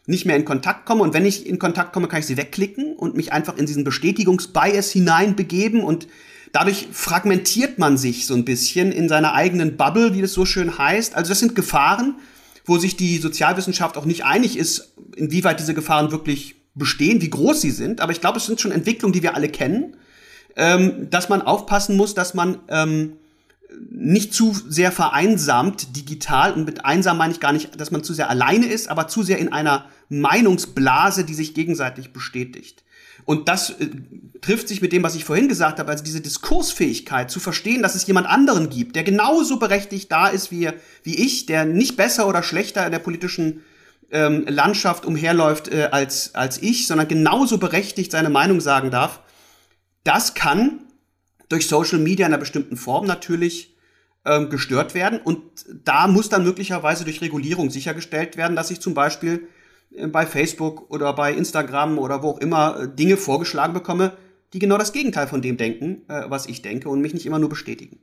[0.05, 1.01] nicht mehr in Kontakt komme.
[1.01, 3.83] Und wenn ich in Kontakt komme, kann ich sie wegklicken und mich einfach in diesen
[3.83, 5.81] Bestätigungsbias hineinbegeben.
[5.81, 6.07] Und
[6.51, 10.77] dadurch fragmentiert man sich so ein bisschen in seiner eigenen Bubble, wie das so schön
[10.77, 11.15] heißt.
[11.15, 12.19] Also das sind Gefahren,
[12.63, 17.59] wo sich die Sozialwissenschaft auch nicht einig ist, inwieweit diese Gefahren wirklich bestehen, wie groß
[17.59, 18.01] sie sind.
[18.01, 19.95] Aber ich glaube, es sind schon Entwicklungen, die wir alle kennen
[20.55, 23.13] ähm, dass man aufpassen muss, dass man ähm,
[23.89, 28.13] nicht zu sehr vereinsamt digital und mit einsam meine ich gar nicht, dass man zu
[28.13, 32.83] sehr alleine ist, aber zu sehr in einer Meinungsblase, die sich gegenseitig bestätigt.
[33.25, 33.89] Und das äh,
[34.41, 37.95] trifft sich mit dem, was ich vorhin gesagt habe, also diese Diskursfähigkeit zu verstehen, dass
[37.95, 40.69] es jemand anderen gibt, der genauso berechtigt da ist wie,
[41.03, 43.63] wie ich, der nicht besser oder schlechter in der politischen
[44.11, 49.21] ähm, Landschaft umherläuft äh, als, als ich, sondern genauso berechtigt seine Meinung sagen darf.
[50.05, 50.81] Das kann
[51.49, 53.75] durch Social Media in einer bestimmten Form natürlich
[54.23, 55.19] ähm, gestört werden.
[55.19, 55.41] Und
[55.83, 59.47] da muss dann möglicherweise durch Regulierung sichergestellt werden, dass ich zum Beispiel
[59.95, 64.13] äh, bei Facebook oder bei Instagram oder wo auch immer äh, Dinge vorgeschlagen bekomme,
[64.53, 67.39] die genau das Gegenteil von dem denken, äh, was ich denke und mich nicht immer
[67.39, 67.99] nur bestätigen.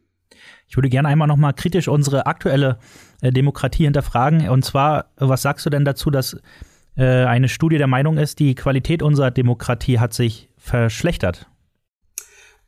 [0.67, 2.79] Ich würde gerne einmal nochmal kritisch unsere aktuelle
[3.21, 4.49] äh, Demokratie hinterfragen.
[4.49, 6.37] Und zwar, was sagst du denn dazu, dass
[6.97, 11.47] äh, eine Studie der Meinung ist, die Qualität unserer Demokratie hat sich verschlechtert?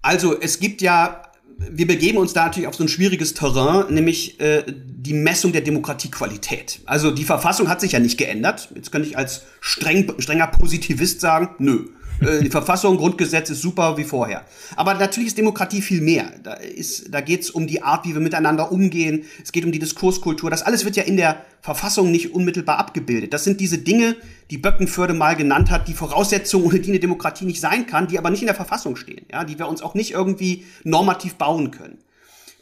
[0.05, 1.23] Also es gibt ja,
[1.57, 5.63] wir begeben uns da natürlich auf so ein schwieriges Terrain, nämlich äh, die Messung der
[5.63, 6.81] Demokratiequalität.
[6.85, 8.69] Also die Verfassung hat sich ja nicht geändert.
[8.75, 11.87] Jetzt könnte ich als streng, strenger Positivist sagen, nö.
[12.21, 14.45] Äh, die Verfassung, Grundgesetz ist super wie vorher.
[14.77, 16.33] Aber natürlich ist Demokratie viel mehr.
[16.43, 19.25] Da, ist, da geht es um die Art, wie wir miteinander umgehen.
[19.43, 20.51] Es geht um die Diskurskultur.
[20.51, 23.33] Das alles wird ja in der Verfassung nicht unmittelbar abgebildet.
[23.33, 24.17] Das sind diese Dinge,
[24.51, 28.19] die Böckenförde mal genannt hat, die Voraussetzungen, ohne die eine Demokratie nicht sein kann, die
[28.19, 31.71] aber nicht in der Verfassung stehen, ja, die wir uns auch nicht irgendwie normativ bauen
[31.71, 31.99] können.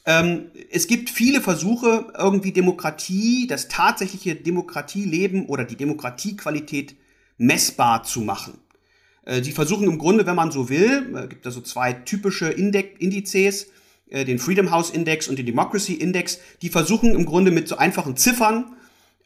[0.05, 6.97] Ähm, es gibt viele Versuche, irgendwie Demokratie, das tatsächliche Demokratieleben oder die Demokratiequalität
[7.38, 8.59] messbar zu machen.
[9.25, 12.49] Äh, die versuchen im Grunde, wenn man so will, äh, gibt da so zwei typische
[12.49, 13.69] Indizes,
[14.11, 17.77] äh, den Freedom House Index und den Democracy Index, die versuchen im Grunde mit so
[17.77, 18.73] einfachen Ziffern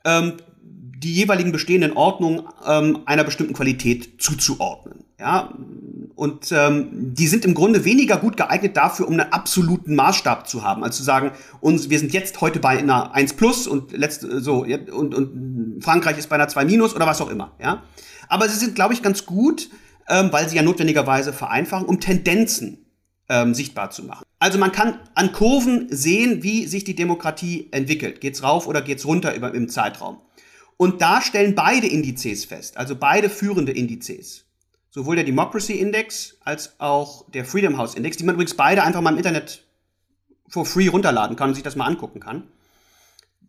[0.05, 5.05] ähm, die jeweiligen bestehenden Ordnungen ähm, einer bestimmten Qualität zuzuordnen.
[5.19, 5.55] Ja,
[6.15, 10.63] und ähm, die sind im Grunde weniger gut geeignet dafür, um einen absoluten Maßstab zu
[10.63, 14.41] haben, als zu sagen, uns, wir sind jetzt heute bei einer 1 plus und letzte,
[14.41, 17.53] so und, und Frankreich ist bei einer 2 minus oder was auch immer.
[17.61, 17.83] Ja,
[18.29, 19.71] aber sie sind, glaube ich, ganz gut,
[20.09, 22.87] ähm, weil sie ja notwendigerweise vereinfachen, um Tendenzen
[23.29, 24.25] ähm, sichtbar zu machen.
[24.39, 28.21] Also man kann an Kurven sehen, wie sich die Demokratie entwickelt.
[28.21, 30.21] Geht's rauf oder geht's runter über, im Zeitraum?
[30.77, 34.45] Und da stellen beide Indizes fest, also beide führende Indizes.
[34.91, 39.01] Sowohl der Democracy Index als auch der Freedom House Index, die man übrigens beide einfach
[39.01, 39.65] mal im Internet
[40.49, 42.45] for free runterladen kann und sich das mal angucken kann.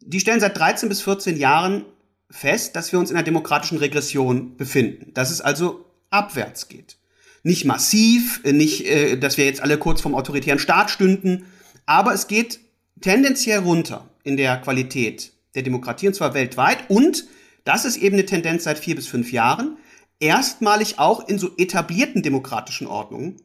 [0.01, 1.85] Die stellen seit 13 bis 14 Jahren
[2.29, 5.13] fest, dass wir uns in einer demokratischen Regression befinden.
[5.13, 6.97] Dass es also abwärts geht.
[7.43, 11.45] Nicht massiv, nicht, äh, dass wir jetzt alle kurz vom autoritären Staat stünden,
[11.85, 12.59] aber es geht
[13.01, 16.89] tendenziell runter in der Qualität der Demokratie, und zwar weltweit.
[16.89, 17.25] Und
[17.63, 19.77] das ist eben eine Tendenz seit vier bis fünf Jahren,
[20.19, 23.37] erstmalig auch in so etablierten demokratischen Ordnungen,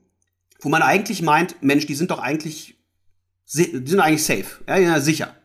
[0.61, 2.77] wo man eigentlich meint, Mensch, die sind doch eigentlich,
[3.53, 5.37] die sind eigentlich safe, ja, sicher.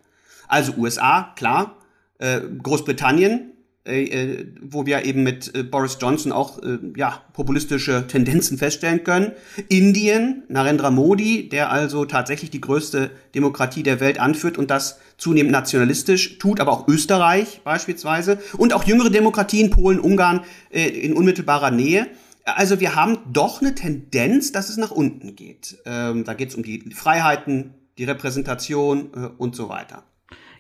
[0.48, 1.78] Also USA, klar,
[2.20, 3.52] äh, Großbritannien,
[3.88, 9.06] äh, äh, wo wir eben mit äh, Boris Johnson auch äh, ja, populistische Tendenzen feststellen
[9.06, 9.32] können.
[9.70, 15.54] Indien, Narendra Modi, der also tatsächlich die größte Demokratie der Welt anführt und das zunehmend
[15.54, 21.72] nationalistisch tut, aber auch Österreich beispielsweise und auch jüngere Demokratien, Polen, Ungarn äh, in unmittelbarer
[21.72, 22.08] Nähe.
[22.44, 25.78] Also wir haben doch eine Tendenz, dass es nach unten geht.
[25.86, 30.04] Ähm, da geht es um die Freiheiten, die Repräsentation äh, und so weiter.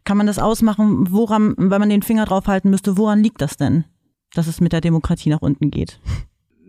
[0.07, 3.57] Kann man das ausmachen, woran, wenn man den Finger drauf halten müsste, woran liegt das
[3.57, 3.83] denn,
[4.33, 5.99] dass es mit der Demokratie nach unten geht?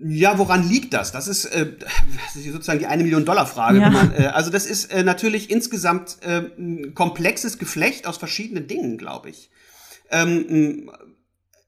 [0.03, 1.13] Ja, woran liegt das?
[1.13, 3.79] Das ist, äh, das ist sozusagen die eine Million Dollar Frage.
[3.79, 3.91] Ja.
[3.91, 8.99] Man, äh, also das ist äh, natürlich insgesamt äh, ein komplexes Geflecht aus verschiedenen Dingen,
[8.99, 9.51] glaube ich.
[10.11, 10.91] Ähm,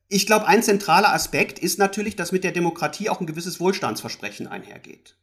[0.08, 4.48] ich glaube, ein zentraler Aspekt ist natürlich, dass mit der Demokratie auch ein gewisses Wohlstandsversprechen
[4.48, 5.14] einhergeht.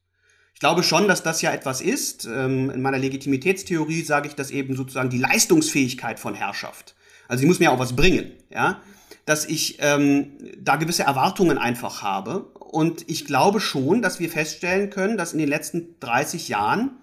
[0.57, 2.25] Ich glaube schon, dass das ja etwas ist.
[2.25, 6.95] Ähm, in meiner Legitimitätstheorie sage ich, dass eben sozusagen die Leistungsfähigkeit von Herrschaft,
[7.27, 8.81] also sie muss mir auch was bringen, ja,
[9.25, 12.39] dass ich ähm, da gewisse Erwartungen einfach habe.
[12.55, 16.97] Und ich glaube schon, dass wir feststellen können, dass in den letzten 30 Jahren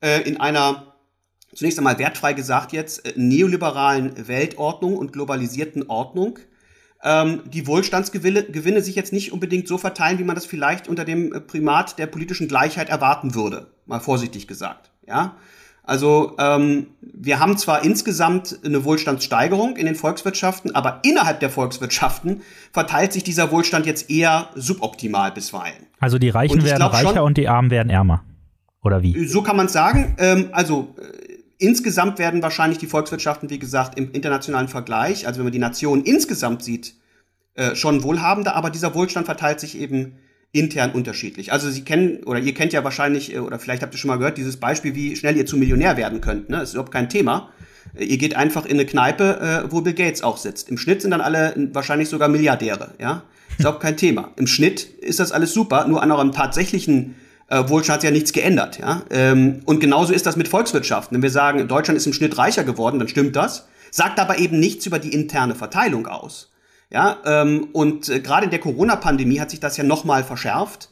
[0.00, 0.94] äh, in einer
[1.52, 6.38] zunächst einmal wertfrei gesagt jetzt äh, neoliberalen Weltordnung und globalisierten Ordnung
[7.04, 11.04] ähm, die Wohlstandsgewinne Gewinne sich jetzt nicht unbedingt so verteilen, wie man das vielleicht unter
[11.04, 14.90] dem äh, Primat der politischen Gleichheit erwarten würde, mal vorsichtig gesagt.
[15.06, 15.36] Ja,
[15.86, 22.40] also ähm, wir haben zwar insgesamt eine Wohlstandssteigerung in den Volkswirtschaften, aber innerhalb der Volkswirtschaften
[22.72, 25.86] verteilt sich dieser Wohlstand jetzt eher suboptimal bisweilen.
[26.00, 28.24] Also die Reichen werden reicher schon, und die Armen werden ärmer.
[28.82, 29.26] Oder wie?
[29.26, 30.14] So kann man sagen.
[30.18, 31.23] Ähm, also äh,
[31.64, 36.04] Insgesamt werden wahrscheinlich die Volkswirtschaften, wie gesagt, im internationalen Vergleich, also wenn man die Nation
[36.04, 36.96] insgesamt sieht,
[37.54, 40.18] äh, schon wohlhabender, aber dieser Wohlstand verteilt sich eben
[40.52, 41.52] intern unterschiedlich.
[41.52, 44.18] Also Sie kennen oder ihr kennt ja wahrscheinlich äh, oder vielleicht habt ihr schon mal
[44.18, 46.50] gehört dieses Beispiel, wie schnell ihr zu Millionär werden könnt.
[46.50, 46.58] Ne?
[46.58, 47.48] Das ist überhaupt kein Thema.
[47.94, 50.68] Äh, ihr geht einfach in eine Kneipe, wo Bill Gates auch sitzt.
[50.68, 52.90] Im Schnitt sind dann alle wahrscheinlich sogar Milliardäre.
[53.00, 54.32] Ja, ist überhaupt kein Thema.
[54.36, 55.88] Im Schnitt ist das alles super.
[55.88, 57.14] Nur an eurem tatsächlichen
[57.48, 58.78] äh, Wohlstand hat ja nichts geändert.
[58.78, 59.02] Ja?
[59.10, 61.14] Ähm, und genauso ist das mit Volkswirtschaften.
[61.14, 64.58] Wenn wir sagen, Deutschland ist im Schnitt reicher geworden, dann stimmt das, sagt aber eben
[64.58, 66.50] nichts über die interne Verteilung aus.
[66.90, 70.90] Ja, ähm, und äh, gerade in der Corona-Pandemie hat sich das ja nochmal verschärft.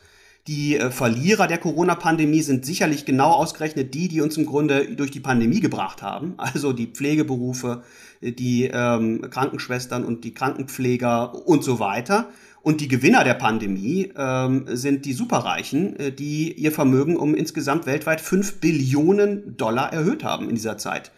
[0.48, 5.12] Die äh, Verlierer der Corona-Pandemie sind sicherlich genau ausgerechnet die, die uns im Grunde durch
[5.12, 6.34] die Pandemie gebracht haben.
[6.38, 7.82] Also die Pflegeberufe,
[8.20, 12.30] die ähm, Krankenschwestern und die Krankenpfleger und so weiter.
[12.62, 17.86] Und die Gewinner der Pandemie ähm, sind die Superreichen, äh, die ihr Vermögen um insgesamt
[17.86, 21.10] weltweit 5 Billionen Dollar erhöht haben in dieser Zeit.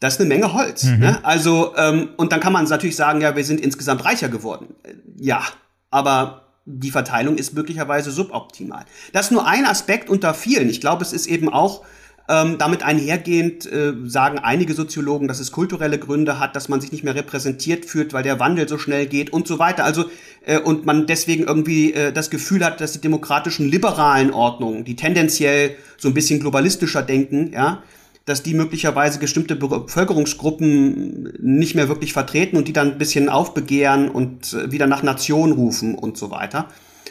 [0.00, 0.84] Das ist eine Menge Holz.
[0.84, 0.98] Mhm.
[0.98, 1.24] Ne?
[1.24, 4.74] Also, ähm, und dann kann man natürlich sagen, ja, wir sind insgesamt reicher geworden.
[4.82, 5.42] Äh, ja,
[5.90, 8.84] aber die Verteilung ist möglicherweise suboptimal.
[9.12, 10.70] Das ist nur ein Aspekt unter vielen.
[10.70, 11.84] Ich glaube, es ist eben auch
[12.32, 16.90] ähm, damit einhergehend äh, sagen einige Soziologen, dass es kulturelle Gründe hat, dass man sich
[16.90, 19.84] nicht mehr repräsentiert fühlt, weil der Wandel so schnell geht und so weiter.
[19.84, 20.06] Also
[20.46, 24.96] äh, und man deswegen irgendwie äh, das Gefühl hat, dass die demokratischen liberalen Ordnungen, die
[24.96, 27.82] tendenziell so ein bisschen globalistischer denken, ja,
[28.24, 34.08] dass die möglicherweise bestimmte Bevölkerungsgruppen nicht mehr wirklich vertreten und die dann ein bisschen aufbegehren
[34.08, 36.68] und äh, wieder nach Nation rufen und so weiter.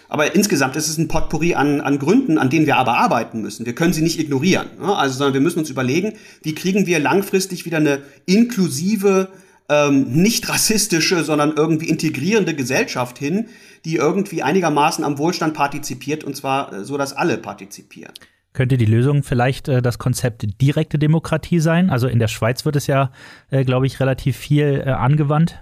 [0.09, 3.65] Aber insgesamt ist es ein Potpourri an, an Gründen, an denen wir aber arbeiten müssen.
[3.65, 4.67] Wir können sie nicht ignorieren.
[4.79, 4.95] Ne?
[4.95, 9.29] Also, sondern wir müssen uns überlegen, wie kriegen wir langfristig wieder eine inklusive,
[9.69, 13.47] ähm, nicht rassistische, sondern irgendwie integrierende Gesellschaft hin,
[13.85, 18.13] die irgendwie einigermaßen am Wohlstand partizipiert und zwar äh, so, dass alle partizipieren.
[18.53, 21.89] Könnte die Lösung vielleicht äh, das Konzept direkte Demokratie sein?
[21.89, 23.11] Also in der Schweiz wird es ja,
[23.49, 25.61] äh, glaube ich, relativ viel äh, angewandt.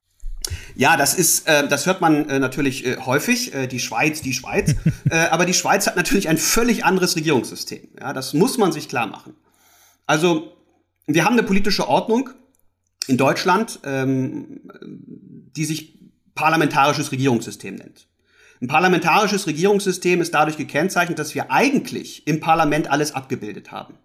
[0.75, 4.34] Ja, das ist, äh, das hört man äh, natürlich äh, häufig, äh, die Schweiz, die
[4.34, 4.75] Schweiz.
[5.10, 7.89] äh, aber die Schweiz hat natürlich ein völlig anderes Regierungssystem.
[7.99, 9.36] Ja, das muss man sich klar machen.
[10.06, 10.54] Also,
[11.08, 12.30] wir haben eine politische Ordnung
[13.08, 15.99] in Deutschland, ähm, die sich
[16.36, 18.08] parlamentarisches Regierungssystem nennt.
[18.62, 23.95] Ein parlamentarisches Regierungssystem ist dadurch gekennzeichnet, dass wir eigentlich im Parlament alles abgebildet haben.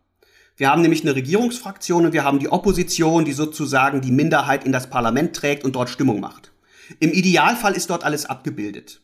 [0.56, 4.72] Wir haben nämlich eine Regierungsfraktion und wir haben die Opposition, die sozusagen die Minderheit in
[4.72, 6.52] das Parlament trägt und dort Stimmung macht.
[7.00, 9.00] Im Idealfall ist dort alles abgebildet.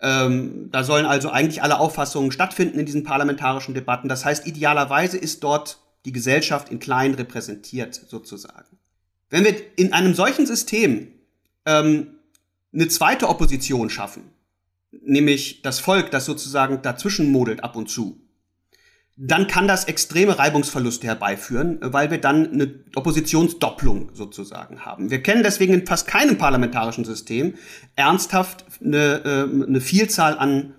[0.00, 4.08] Ähm, da sollen also eigentlich alle Auffassungen stattfinden in diesen parlamentarischen Debatten.
[4.08, 8.78] Das heißt, idealerweise ist dort die Gesellschaft in klein repräsentiert sozusagen.
[9.30, 11.08] Wenn wir in einem solchen System
[11.64, 12.18] ähm,
[12.74, 14.24] eine zweite Opposition schaffen,
[15.02, 18.20] nämlich das Volk, das sozusagen dazwischen modelt ab und zu,
[19.16, 25.10] dann kann das extreme Reibungsverluste herbeiführen, weil wir dann eine Oppositionsdopplung sozusagen haben.
[25.10, 27.54] Wir kennen deswegen in fast keinem parlamentarischen System
[27.94, 30.74] ernsthaft eine, äh, eine Vielzahl an,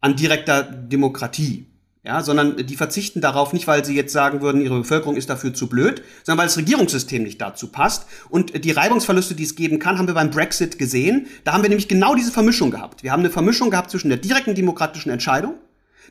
[0.00, 1.66] an direkter Demokratie.
[2.02, 5.52] Ja, sondern die verzichten darauf nicht, weil sie jetzt sagen würden, ihre Bevölkerung ist dafür
[5.52, 8.06] zu blöd, sondern weil das Regierungssystem nicht dazu passt.
[8.30, 11.26] Und die Reibungsverluste, die es geben kann, haben wir beim Brexit gesehen.
[11.42, 13.02] Da haben wir nämlich genau diese Vermischung gehabt.
[13.02, 15.56] Wir haben eine Vermischung gehabt zwischen der direkten demokratischen Entscheidung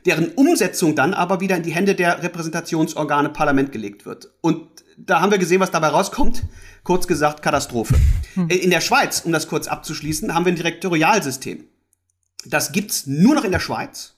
[0.06, 4.30] deren Umsetzung dann aber wieder in die Hände der Repräsentationsorgane Parlament gelegt wird.
[4.40, 4.66] Und
[4.96, 6.44] da haben wir gesehen, was dabei rauskommt.
[6.84, 7.96] Kurz gesagt, Katastrophe.
[8.34, 8.48] Hm.
[8.48, 11.64] In der Schweiz, um das kurz abzuschließen, haben wir ein Direktorialsystem.
[12.46, 14.14] Das gibt's nur noch in der Schweiz.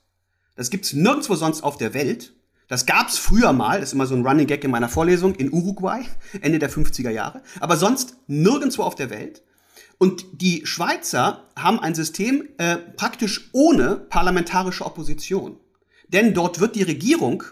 [0.54, 2.34] Das gibt's nirgendwo sonst auf der Welt.
[2.68, 5.50] Das gab's früher mal, das ist immer so ein Running Gag in meiner Vorlesung, in
[5.50, 6.02] Uruguay,
[6.42, 7.42] Ende der 50er Jahre.
[7.60, 9.42] Aber sonst nirgendwo auf der Welt.
[9.96, 15.58] Und die Schweizer haben ein System äh, praktisch ohne parlamentarische Opposition.
[16.08, 17.44] Denn dort wird die Regierung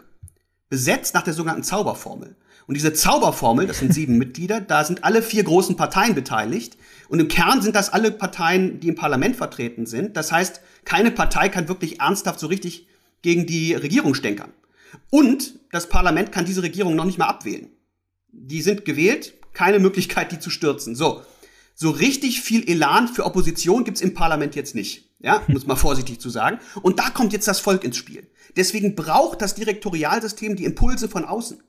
[0.68, 2.36] besetzt nach der sogenannten Zauberformel.
[2.66, 6.76] Und diese Zauberformel, das sind sieben Mitglieder, da sind alle vier großen Parteien beteiligt.
[7.08, 10.16] Und im Kern sind das alle Parteien, die im Parlament vertreten sind.
[10.16, 12.88] Das heißt, keine Partei kann wirklich ernsthaft so richtig
[13.22, 14.52] gegen die Regierung stänkern.
[15.10, 17.68] Und das Parlament kann diese Regierung noch nicht mal abwählen.
[18.32, 20.94] Die sind gewählt, keine Möglichkeit, die zu stürzen.
[20.94, 21.22] So,
[21.74, 25.05] so richtig viel Elan für Opposition gibt's im Parlament jetzt nicht.
[25.18, 26.58] Ja, muss man vorsichtig zu sagen.
[26.82, 28.28] Und da kommt jetzt das Volk ins Spiel.
[28.56, 31.62] Deswegen braucht das Direktorialsystem die Impulse von außen.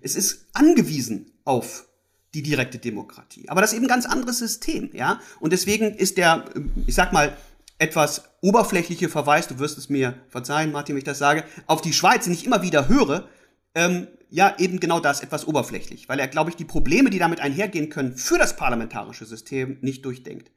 [0.00, 1.86] Es ist angewiesen auf
[2.34, 3.48] die direkte Demokratie.
[3.48, 5.20] Aber das ist eben ein ganz anderes System, ja.
[5.40, 6.44] Und deswegen ist der,
[6.86, 7.36] ich sag mal,
[7.78, 11.92] etwas oberflächliche Verweis, du wirst es mir verzeihen, Martin, wenn ich das sage, auf die
[11.92, 13.28] Schweiz, den ich immer wieder höre,
[13.74, 17.40] ähm, ja, eben genau das, etwas oberflächlich, weil er, glaube ich, die Probleme, die damit
[17.40, 20.50] einhergehen können, für das parlamentarische System nicht durchdenkt.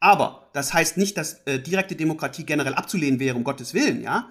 [0.00, 4.28] Aber das heißt nicht, dass äh, direkte Demokratie generell abzulehnen wäre, um Gottes Willen, ja.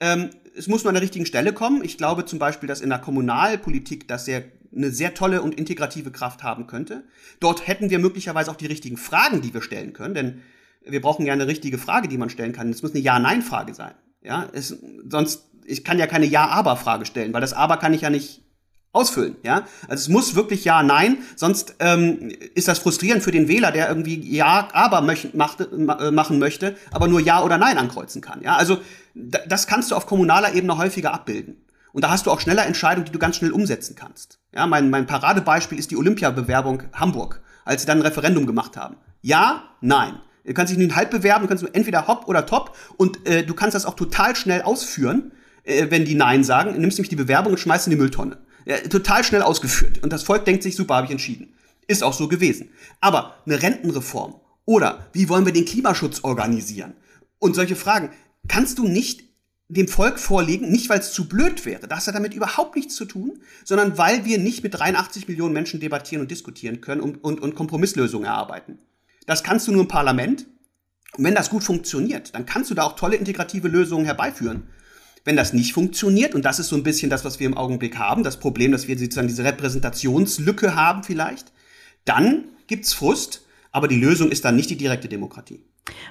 [0.00, 1.82] Ähm, es muss nur an der richtigen Stelle kommen.
[1.84, 6.10] Ich glaube zum Beispiel, dass in der Kommunalpolitik das sehr eine sehr tolle und integrative
[6.10, 7.04] Kraft haben könnte.
[7.40, 10.42] Dort hätten wir möglicherweise auch die richtigen Fragen, die wir stellen können, denn
[10.84, 12.70] wir brauchen ja eine richtige Frage, die man stellen kann.
[12.70, 13.94] Es muss eine Ja-Nein-Frage sein.
[14.22, 14.76] Ja, es,
[15.08, 18.42] sonst, ich kann ja keine Ja-Aber-Frage stellen, weil das Aber kann ich ja nicht
[18.92, 19.64] ausfüllen, ja.
[19.88, 23.88] Also es muss wirklich ja, nein, sonst ähm, ist das frustrierend für den Wähler, der
[23.88, 28.42] irgendwie ja, aber möcht, macht, äh, machen möchte, aber nur ja oder nein ankreuzen kann,
[28.42, 28.56] ja.
[28.56, 28.78] Also
[29.14, 31.64] das kannst du auf kommunaler Ebene häufiger abbilden.
[31.92, 34.38] Und da hast du auch schneller Entscheidungen, die du ganz schnell umsetzen kannst.
[34.54, 38.96] Ja, mein, mein Paradebeispiel ist die Olympiabewerbung Hamburg, als sie dann ein Referendum gemacht haben.
[39.20, 40.14] Ja, nein.
[40.44, 43.44] Du kannst dich nicht halb bewerben, du kannst nur entweder hopp oder top und äh,
[43.44, 45.32] du kannst das auch total schnell ausführen,
[45.64, 46.72] äh, wenn die Nein sagen.
[46.72, 48.38] Du nimmst nämlich die Bewerbung und schmeißt in die Mülltonne.
[48.68, 50.02] Ja, total schnell ausgeführt.
[50.02, 51.54] Und das Volk denkt sich, super, habe ich entschieden.
[51.86, 52.68] Ist auch so gewesen.
[53.00, 54.34] Aber eine Rentenreform
[54.66, 56.92] oder wie wollen wir den Klimaschutz organisieren?
[57.38, 58.10] Und solche Fragen
[58.46, 59.24] kannst du nicht
[59.68, 63.04] dem Volk vorlegen, nicht weil es zu blöd wäre, das hat damit überhaupt nichts zu
[63.04, 67.40] tun, sondern weil wir nicht mit 83 Millionen Menschen debattieren und diskutieren können und, und,
[67.40, 68.78] und Kompromisslösungen erarbeiten.
[69.26, 70.46] Das kannst du nur im Parlament.
[71.16, 74.68] Und wenn das gut funktioniert, dann kannst du da auch tolle integrative Lösungen herbeiführen.
[75.28, 77.98] Wenn das nicht funktioniert, und das ist so ein bisschen das, was wir im Augenblick
[77.98, 81.52] haben, das Problem, dass wir sozusagen diese Repräsentationslücke haben vielleicht,
[82.06, 85.60] dann gibt's Frust, aber die Lösung ist dann nicht die direkte Demokratie.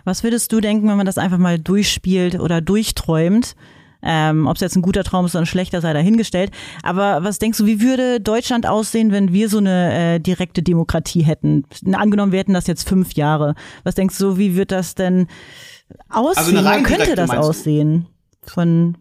[0.03, 3.56] Was würdest du denken, wenn man das einfach mal durchspielt oder durchträumt?
[4.03, 6.51] Ähm, Ob es jetzt ein guter Traum ist oder ein schlechter, sei dahingestellt.
[6.84, 11.23] Aber was denkst du, wie würde Deutschland aussehen, wenn wir so eine äh, direkte Demokratie
[11.23, 11.63] hätten?
[11.91, 13.56] Angenommen, wir hätten das jetzt fünf Jahre.
[13.84, 15.25] Was denkst du, wie wird das denn
[16.08, 16.67] aussehen?
[16.67, 18.06] Also Wie könnte das aussehen?
[18.49, 18.97] Von,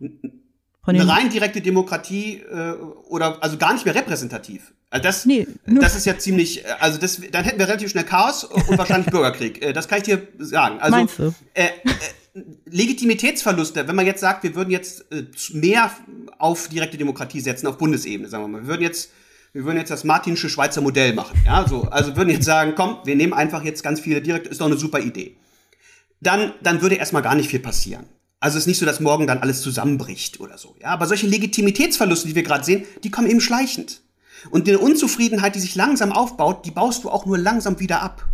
[0.82, 2.72] von eine rein direkte Demokratie äh,
[3.08, 4.72] oder also gar nicht mehr repräsentativ.
[4.88, 8.44] Also das, nee, das ist ja ziemlich, also das, dann hätten wir relativ schnell Chaos
[8.44, 9.62] und wahrscheinlich Bürgerkrieg.
[9.62, 10.78] Äh, das kann ich dir sagen.
[10.78, 11.34] Also Meinst du?
[11.54, 15.90] Äh, äh, Legitimitätsverluste, wenn man jetzt sagt, wir würden jetzt äh, mehr
[16.38, 18.60] auf direkte Demokratie setzen, auf Bundesebene, sagen wir mal.
[18.62, 19.10] Wir würden jetzt,
[19.52, 21.40] wir würden jetzt das Martinsche Schweizer Modell machen.
[21.44, 24.60] Ja, so, also würden jetzt sagen, komm, wir nehmen einfach jetzt ganz viele direkte, ist
[24.60, 25.36] doch eine super Idee.
[26.20, 28.06] Dann, dann würde erstmal gar nicht viel passieren.
[28.38, 30.76] Also es ist nicht so, dass morgen dann alles zusammenbricht oder so.
[30.80, 34.02] Ja, aber solche Legitimitätsverluste, die wir gerade sehen, die kommen eben schleichend.
[34.50, 38.28] Und die Unzufriedenheit, die sich langsam aufbaut, die baust du auch nur langsam wieder ab.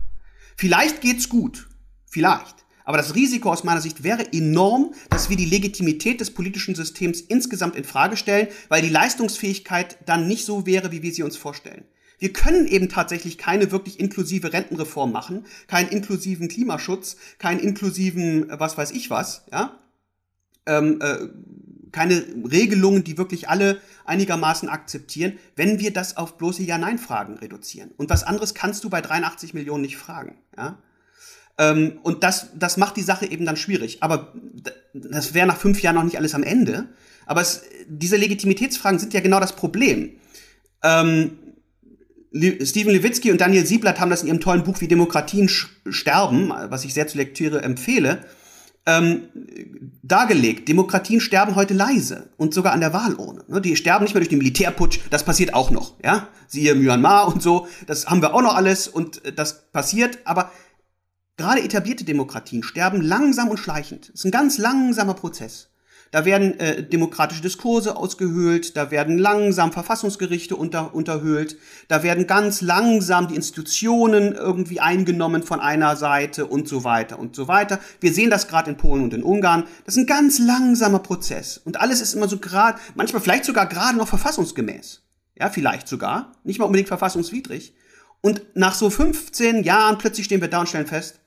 [0.57, 1.69] Vielleicht geht's gut.
[2.07, 2.57] Vielleicht.
[2.85, 7.21] Aber das Risiko aus meiner Sicht wäre enorm, dass wir die Legitimität des politischen Systems
[7.21, 11.37] insgesamt in Frage stellen, weil die Leistungsfähigkeit dann nicht so wäre, wie wir sie uns
[11.37, 11.85] vorstellen.
[12.19, 18.61] Wir können eben tatsächlich keine wirklich inklusive Rentenreform machen, keinen inklusiven Klimaschutz, keinen inklusiven, äh,
[18.61, 19.79] was weiß ich was, ja,
[20.67, 21.29] ähm, äh,
[21.93, 27.91] keine Regelungen, die wirklich alle einigermaßen akzeptieren, wenn wir das auf bloße Ja-Nein-Fragen reduzieren.
[27.97, 30.37] Und was anderes kannst du bei 83 Millionen nicht fragen.
[30.57, 30.79] Ja?
[31.59, 34.03] Ähm, und das, das macht die Sache eben dann schwierig.
[34.03, 34.33] Aber
[34.95, 36.89] das wäre nach fünf Jahren noch nicht alles am Ende.
[37.27, 40.13] Aber es, diese Legitimitätsfragen sind ja genau das Problem.
[40.83, 41.39] Ähm,
[42.35, 46.85] Steven Levitsky und Daniel Sieblatt haben das in ihrem tollen Buch Wie Demokratien sterben, was
[46.85, 48.25] ich sehr zur Lektüre empfehle,
[48.87, 49.29] ähm,
[50.13, 50.69] dargelegt.
[50.69, 53.45] Demokratien sterben heute leise und sogar an der Wahlurne.
[53.49, 53.61] Ne?
[53.63, 55.95] Die sterben nicht mehr durch den Militärputsch, das passiert auch noch.
[56.05, 60.19] Ja, siehe Myanmar und so, das haben wir auch noch alles und äh, das passiert.
[60.25, 60.53] Aber
[61.39, 64.11] gerade etablierte Demokratien sterben langsam und schleichend.
[64.11, 65.72] Es ist ein ganz langsamer Prozess.
[66.13, 71.57] Da werden äh, demokratische Diskurse ausgehöhlt, da werden langsam Verfassungsgerichte unter, unterhöhlt,
[71.89, 77.35] da werden ganz langsam die Institutionen irgendwie eingenommen von einer Seite und so weiter und
[77.35, 77.81] so weiter.
[78.01, 79.65] Wir sehen das gerade in Polen und in Ungarn.
[79.87, 81.57] Das ist ein ganz langsamer Prozess.
[81.57, 85.03] Und alles ist immer so gerade, manchmal vielleicht sogar gerade noch verfassungsgemäß.
[85.35, 86.33] Ja, vielleicht sogar.
[86.45, 87.75] Nicht mal unbedingt verfassungswidrig.
[88.21, 91.21] Und nach so 15 Jahren plötzlich stehen wir da und stellen fest,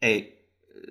[0.00, 0.36] ey,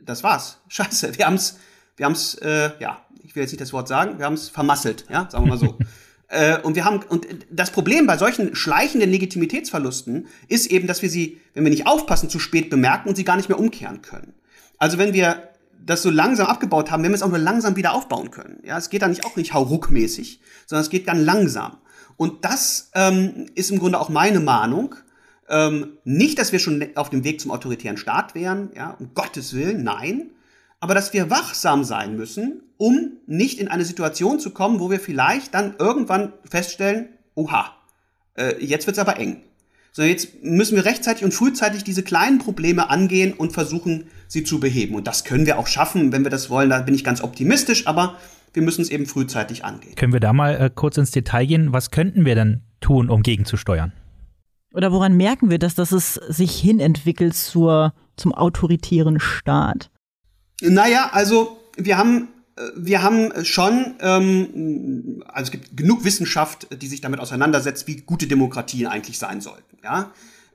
[0.01, 0.61] das war's.
[0.69, 1.59] Scheiße, wir haben's,
[1.97, 5.05] wir haben's, äh, ja, ich will jetzt nicht das Wort sagen, wir haben es vermasselt,
[5.09, 5.77] ja, sagen wir mal so.
[6.29, 11.09] äh, und wir haben, und das Problem bei solchen schleichenden Legitimitätsverlusten ist eben, dass wir
[11.09, 14.33] sie, wenn wir nicht aufpassen, zu spät bemerken und sie gar nicht mehr umkehren können.
[14.77, 15.43] Also wenn wir
[15.85, 18.59] das so langsam abgebaut haben, wenn wir es auch nur langsam wieder aufbauen können.
[18.63, 21.77] Ja, es geht dann nicht auch nicht hauruckmäßig, sondern es geht ganz langsam.
[22.17, 24.95] Und das ähm, ist im Grunde auch meine Mahnung.
[25.47, 29.53] Ähm, nicht, dass wir schon auf dem Weg zum autoritären Staat wären, ja, um Gottes
[29.53, 30.31] Willen, nein
[30.79, 34.99] aber dass wir wachsam sein müssen, um nicht in eine Situation zu kommen, wo wir
[34.99, 37.75] vielleicht dann irgendwann feststellen, oha,
[38.35, 39.43] äh, jetzt wird's aber eng.
[39.91, 44.59] So, jetzt müssen wir rechtzeitig und frühzeitig diese kleinen Probleme angehen und versuchen, sie zu
[44.59, 44.95] beheben.
[44.95, 46.69] Und das können wir auch schaffen, wenn wir das wollen.
[46.69, 48.15] Da bin ich ganz optimistisch, aber
[48.53, 49.95] wir müssen es eben frühzeitig angehen.
[49.95, 51.73] Können wir da mal äh, kurz ins Detail gehen?
[51.73, 53.91] Was könnten wir denn tun, um gegenzusteuern?
[54.73, 59.89] Oder woran merken wir, dass das es sich hinentwickelt zur, zum autoritären Staat?
[60.61, 66.87] Naja, also wir haben äh, wir haben schon, ähm, also es gibt genug Wissenschaft, die
[66.87, 69.77] sich damit auseinandersetzt, wie gute Demokratien eigentlich sein sollten.
[69.83, 70.11] Ja,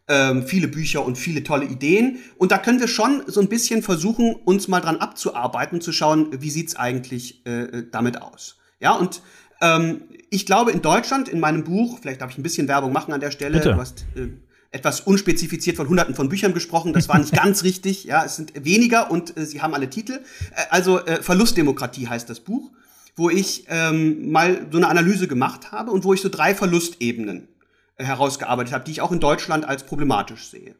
[0.07, 2.19] ähm, viele Bücher und viele tolle Ideen.
[2.37, 6.43] Und da können wir schon so ein bisschen versuchen, uns mal dran abzuarbeiten, zu schauen,
[6.43, 8.59] wie sieht's eigentlich äh, damit aus.
[8.81, 9.23] Ja, und
[9.62, 13.14] ähm, ich glaube, in Deutschland, in meinem Buch, vielleicht darf ich ein bisschen Werbung machen
[13.14, 13.59] an der Stelle.
[13.59, 13.73] Bitte.
[13.73, 14.29] Du hast, äh,
[14.75, 16.93] etwas unspezifiziert von hunderten von Büchern gesprochen.
[16.93, 18.05] Das war nicht ganz richtig.
[18.05, 20.15] Ja, es sind weniger und äh, sie haben alle Titel.
[20.55, 22.73] Äh, also äh, Verlustdemokratie heißt das Buch,
[23.15, 27.49] wo ich ähm, mal so eine Analyse gemacht habe und wo ich so drei Verlustebenen
[27.97, 30.75] äh, herausgearbeitet habe, die ich auch in Deutschland als problematisch sehe.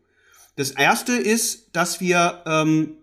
[0.57, 2.97] Das erste ist, dass wir ähm,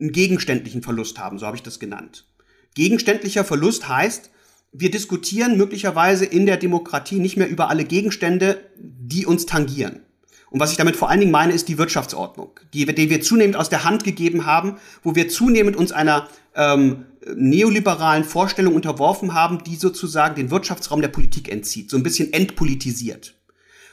[0.00, 2.26] einen gegenständlichen Verlust haben, so habe ich das genannt.
[2.74, 4.30] Gegenständlicher Verlust heißt,
[4.72, 10.00] wir diskutieren möglicherweise in der Demokratie nicht mehr über alle Gegenstände, die uns tangieren.
[10.50, 13.56] Und was ich damit vor allen Dingen meine, ist die Wirtschaftsordnung, die, die wir zunehmend
[13.56, 19.64] aus der Hand gegeben haben, wo wir zunehmend uns einer ähm, neoliberalen Vorstellung unterworfen haben,
[19.64, 23.34] die sozusagen den Wirtschaftsraum der Politik entzieht, so ein bisschen entpolitisiert.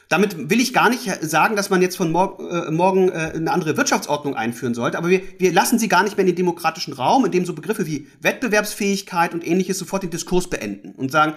[0.08, 3.50] Damit will ich gar nicht sagen, dass man jetzt von mor äh, morgen äh, eine
[3.50, 6.92] andere Wirtschaftsordnung einführen sollte, aber wir, wir lassen sie gar nicht mehr in den demokratischen
[6.92, 11.34] Raum, in dem so Begriffe wie Wettbewerbsfähigkeit und ähnliches sofort den Diskurs beenden und sagen,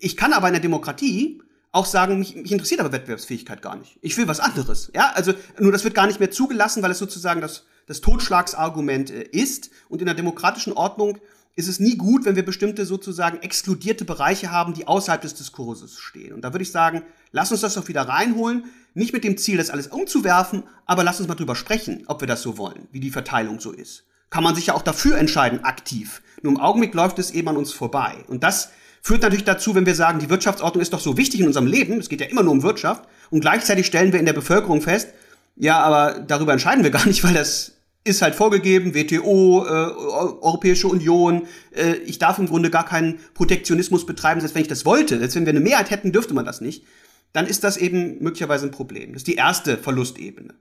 [0.00, 1.40] ich kann aber in der Demokratie
[1.72, 3.98] auch sagen, mich, mich interessiert aber Wettbewerbsfähigkeit gar nicht.
[4.00, 4.90] Ich will was anderes.
[4.94, 9.10] Ja, also nur das wird gar nicht mehr zugelassen, weil es sozusagen das, das Totschlagsargument
[9.10, 9.70] äh, ist.
[9.88, 11.18] Und in der demokratischen Ordnung
[11.56, 15.98] ist es nie gut, wenn wir bestimmte sozusagen exkludierte Bereiche haben, die außerhalb des Diskurses
[15.98, 16.32] stehen.
[16.32, 17.02] Und da würde ich sagen,
[17.32, 18.64] lass uns das doch wieder reinholen.
[18.94, 22.26] Nicht mit dem Ziel, das alles umzuwerfen, aber lass uns mal drüber sprechen, ob wir
[22.26, 24.04] das so wollen, wie die Verteilung so ist.
[24.30, 26.22] Kann man sich ja auch dafür entscheiden, aktiv.
[26.42, 28.24] Nur im Augenblick läuft es eben an uns vorbei.
[28.28, 28.70] Und das
[29.02, 31.98] führt natürlich dazu, wenn wir sagen, die Wirtschaftsordnung ist doch so wichtig in unserem Leben,
[31.98, 35.08] es geht ja immer nur um Wirtschaft, und gleichzeitig stellen wir in der Bevölkerung fest,
[35.56, 37.72] ja, aber darüber entscheiden wir gar nicht, weil das
[38.02, 41.46] ist halt vorgegeben, WTO, äh, Europäische Union.
[41.72, 45.18] Äh, ich darf im Grunde gar keinen Protektionismus betreiben, selbst wenn ich das wollte.
[45.18, 46.84] Selbst wenn wir eine Mehrheit hätten, dürfte man das nicht.
[47.32, 49.12] Dann ist das eben möglicherweise ein Problem.
[49.12, 50.54] Das ist die erste Verlustebene.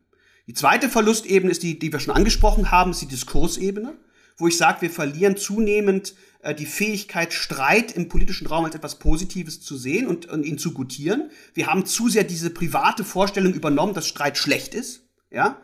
[0.48, 3.94] Die zweite Verlustebene ist die, die wir schon angesprochen haben, ist die Diskursebene,
[4.38, 6.16] wo ich sage, wir verlieren zunehmend
[6.58, 10.74] die Fähigkeit, Streit im politischen Raum als etwas Positives zu sehen und, und ihn zu
[10.74, 11.32] gutieren.
[11.54, 15.04] Wir haben zu sehr diese private Vorstellung übernommen, dass Streit schlecht ist.
[15.32, 15.62] Ja,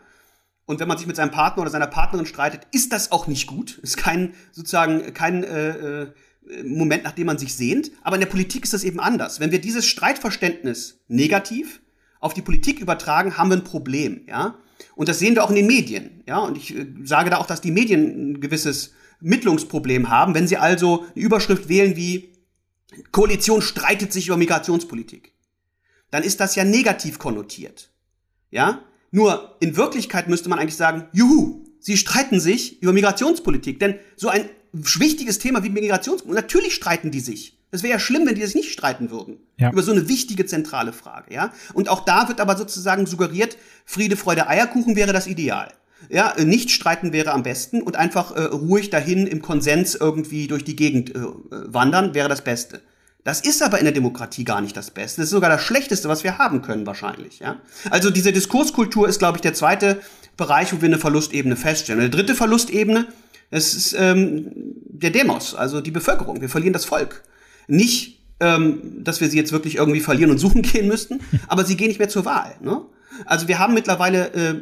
[0.65, 3.47] und wenn man sich mit seinem Partner oder seiner Partnerin streitet, ist das auch nicht
[3.47, 3.77] gut.
[3.83, 6.07] Ist kein sozusagen kein äh, äh,
[6.63, 7.91] Moment, nach dem man sich sehnt.
[8.01, 9.39] Aber in der Politik ist das eben anders.
[9.39, 11.81] Wenn wir dieses Streitverständnis negativ
[12.19, 14.21] auf die Politik übertragen, haben wir ein Problem.
[14.27, 14.57] Ja,
[14.95, 16.23] und das sehen wir auch in den Medien.
[16.27, 20.33] Ja, und ich äh, sage da auch, dass die Medien ein gewisses Mittlungsproblem haben.
[20.33, 22.33] Wenn sie also eine Überschrift wählen wie
[23.11, 25.33] Koalition streitet sich über Migrationspolitik,
[26.11, 27.89] dann ist das ja negativ konnotiert.
[28.51, 33.79] Ja, nur in Wirklichkeit müsste man eigentlich sagen, juhu, sie streiten sich über Migrationspolitik.
[33.79, 37.57] Denn so ein wichtiges Thema wie Migrationspolitik, natürlich streiten die sich.
[37.71, 39.37] Das wäre ja schlimm, wenn die sich nicht streiten würden.
[39.57, 39.71] Ja.
[39.71, 41.53] Über so eine wichtige zentrale Frage, ja.
[41.73, 45.73] Und auch da wird aber sozusagen suggeriert, Friede, Freude, Eierkuchen wäre das Ideal.
[46.09, 50.63] Ja, nicht streiten wäre am besten und einfach äh, ruhig dahin im Konsens irgendwie durch
[50.63, 52.81] die Gegend äh, wandern wäre das Beste.
[53.25, 55.21] Das ist aber in der Demokratie gar nicht das Beste.
[55.21, 57.39] Das ist sogar das Schlechteste, was wir haben können, wahrscheinlich.
[57.39, 57.59] Ja?
[57.89, 59.99] Also diese Diskurskultur ist, glaube ich, der zweite
[60.37, 62.03] Bereich, wo wir eine Verlustebene feststellen.
[62.03, 63.07] Und die dritte Verlustebene,
[63.49, 66.39] das ist ähm, der Demos, also die Bevölkerung.
[66.39, 67.23] Wir verlieren das Volk.
[67.67, 71.77] Nicht, ähm, dass wir sie jetzt wirklich irgendwie verlieren und suchen gehen müssten, aber sie
[71.77, 72.55] gehen nicht mehr zur Wahl.
[72.61, 72.81] Ne?
[73.25, 74.53] Also wir haben mittlerweile äh,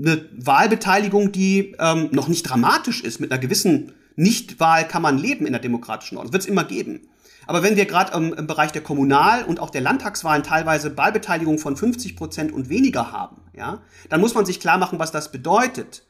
[0.00, 5.46] eine Wahlbeteiligung, die ähm, noch nicht dramatisch ist, mit einer gewissen Nichtwahl kann man leben
[5.46, 6.32] in der demokratischen Ordnung.
[6.32, 7.08] Wird es immer geben.
[7.46, 11.58] Aber wenn wir gerade ähm, im Bereich der Kommunal- und auch der Landtagswahlen teilweise Wahlbeteiligung
[11.58, 15.32] von 50 Prozent und weniger haben, ja, dann muss man sich klar machen, was das
[15.32, 16.04] bedeutet.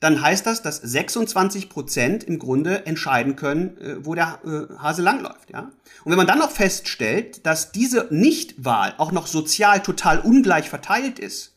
[0.00, 5.02] Dann heißt das, dass 26 Prozent im Grunde entscheiden können, äh, wo der äh, Hase
[5.02, 5.70] langläuft, ja.
[6.04, 11.18] Und wenn man dann noch feststellt, dass diese Nichtwahl auch noch sozial total ungleich verteilt
[11.18, 11.56] ist,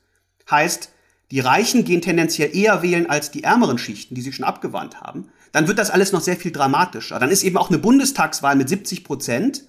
[0.49, 0.89] heißt,
[1.31, 5.29] die Reichen gehen tendenziell eher wählen als die ärmeren Schichten, die sich schon abgewandt haben,
[5.51, 7.19] dann wird das alles noch sehr viel dramatischer.
[7.19, 9.63] Dann ist eben auch eine Bundestagswahl mit 70 Prozent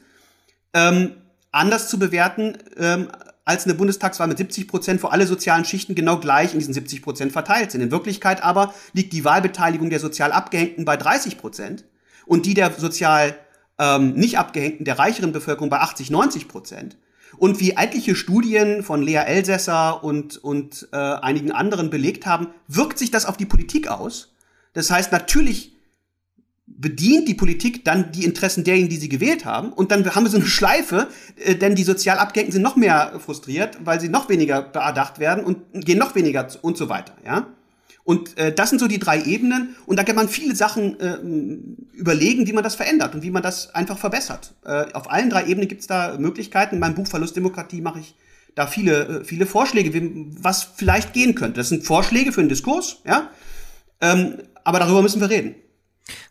[0.73, 1.13] ähm,
[1.53, 3.09] anders zu bewerten ähm,
[3.45, 7.03] als eine Bundestagswahl mit 70 Prozent, wo alle sozialen Schichten genau gleich in diesen 70
[7.03, 7.81] Prozent verteilt sind.
[7.81, 11.85] In Wirklichkeit aber liegt die Wahlbeteiligung der sozial Abgehängten bei 30 Prozent
[12.27, 13.37] und die der sozial
[13.79, 16.97] ähm, nicht Abgehängten, der reicheren Bevölkerung bei 80, 90 Prozent.
[17.37, 22.99] Und wie etliche Studien von Lea Elsässer und, und äh, einigen anderen belegt haben, wirkt
[22.99, 24.35] sich das auf die Politik aus.
[24.73, 25.77] Das heißt, natürlich
[26.67, 29.73] bedient die Politik dann die Interessen derjenigen, die sie gewählt haben.
[29.73, 33.21] Und dann haben wir so eine Schleife, äh, denn die sozial Abgehängten sind noch mehr
[33.21, 37.15] frustriert, weil sie noch weniger bedacht werden und gehen noch weniger und so weiter.
[37.25, 37.47] Ja.
[38.05, 39.77] Und äh, das sind so die drei Ebenen.
[39.87, 41.19] Und da kann man viele Sachen äh,
[41.97, 44.55] überlegen, wie man das verändert und wie man das einfach verbessert.
[44.65, 46.77] Äh, auf allen drei Ebenen gibt es da Möglichkeiten.
[46.77, 48.15] In meinem Buch Verlustdemokratie mache ich
[48.55, 49.93] da viele, äh, viele Vorschläge,
[50.41, 51.61] was vielleicht gehen könnte.
[51.61, 53.31] Das sind Vorschläge für einen Diskurs, ja.
[54.01, 55.55] Ähm, aber darüber müssen wir reden.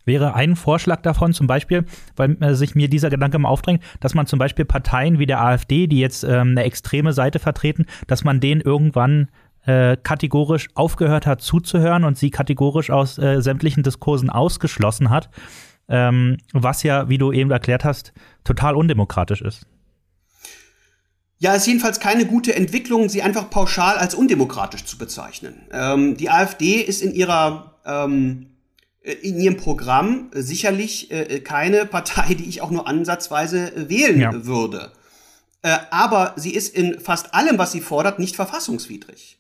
[0.06, 1.86] Wäre ein Vorschlag davon zum Beispiel,
[2.16, 5.42] weil äh, sich mir dieser Gedanke mal aufdrängt, dass man zum Beispiel Parteien wie der
[5.42, 9.30] AfD, die jetzt ähm, eine extreme Seite vertreten, dass man denen irgendwann
[9.70, 15.30] äh, kategorisch aufgehört hat zuzuhören und sie kategorisch aus äh, sämtlichen Diskursen ausgeschlossen hat,
[15.88, 18.12] ähm, was ja, wie du eben erklärt hast,
[18.44, 19.68] total undemokratisch ist.
[21.38, 25.68] Ja, ist jedenfalls keine gute Entwicklung, sie einfach pauschal als undemokratisch zu bezeichnen.
[25.72, 28.48] Ähm, die AfD ist in ihrer ähm,
[29.02, 34.46] in ihrem Programm sicherlich äh, keine Partei, die ich auch nur ansatzweise wählen ja.
[34.46, 34.92] würde.
[35.62, 39.39] Äh, aber sie ist in fast allem, was sie fordert, nicht verfassungswidrig.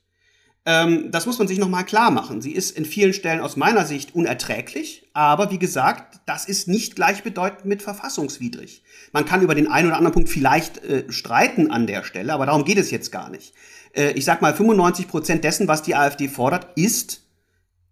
[0.69, 2.41] Ähm, das muss man sich nochmal klar machen.
[2.41, 6.95] Sie ist in vielen Stellen aus meiner Sicht unerträglich, aber wie gesagt, das ist nicht
[6.95, 8.83] gleichbedeutend mit verfassungswidrig.
[9.11, 12.45] Man kann über den einen oder anderen Punkt vielleicht äh, streiten an der Stelle, aber
[12.45, 13.55] darum geht es jetzt gar nicht.
[13.95, 17.23] Äh, ich sag mal, 95 Prozent dessen, was die AfD fordert, ist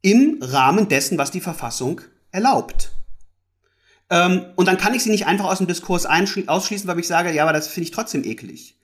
[0.03, 2.91] im Rahmen dessen, was die Verfassung erlaubt.
[4.11, 7.33] Ähm, und dann kann ich sie nicht einfach aus dem Diskurs ausschließen, weil ich sage,
[7.33, 8.77] ja, aber das finde ich trotzdem eklig.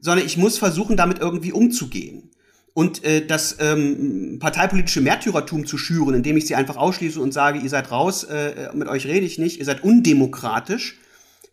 [0.00, 2.32] Sondern ich muss versuchen, damit irgendwie umzugehen.
[2.76, 7.58] Und äh, das ähm, parteipolitische Märtyrertum zu schüren, indem ich sie einfach ausschließe und sage,
[7.58, 10.98] ihr seid raus, äh, mit euch rede ich nicht, ihr seid undemokratisch,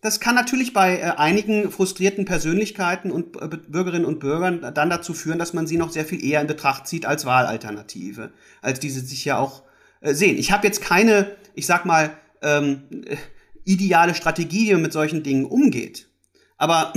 [0.02, 5.14] das kann natürlich bei äh, einigen frustrierten Persönlichkeiten und äh, Bürgerinnen und Bürgern dann dazu
[5.14, 9.00] führen, dass man sie noch sehr viel eher in Betracht zieht als Wahlalternative, als diese
[9.00, 9.64] sich ja auch
[10.02, 10.38] äh, sehen.
[10.38, 12.12] Ich habe jetzt keine, ich sag mal,
[12.42, 13.16] ähm, äh,
[13.64, 16.10] ideale Strategie, wie man mit solchen Dingen umgeht.
[16.58, 16.92] Aber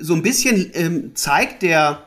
[0.00, 2.06] so ein bisschen ähm, zeigt der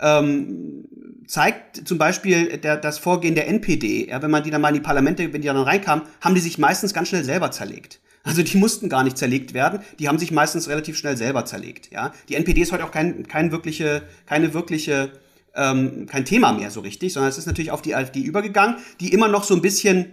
[0.00, 0.86] ähm,
[1.30, 4.08] zeigt zum Beispiel der, das Vorgehen der NPD.
[4.08, 6.40] Ja, wenn man die dann mal in die Parlamente, wenn die dann reinkamen, haben die
[6.40, 8.00] sich meistens ganz schnell selber zerlegt.
[8.24, 11.90] Also die mussten gar nicht zerlegt werden, die haben sich meistens relativ schnell selber zerlegt.
[11.92, 15.12] Ja, die NPD ist heute auch kein, kein wirkliche, keine wirkliche,
[15.54, 19.12] ähm, kein Thema mehr so richtig, sondern es ist natürlich auf die AfD übergegangen, die
[19.12, 20.06] immer noch so ein bisschen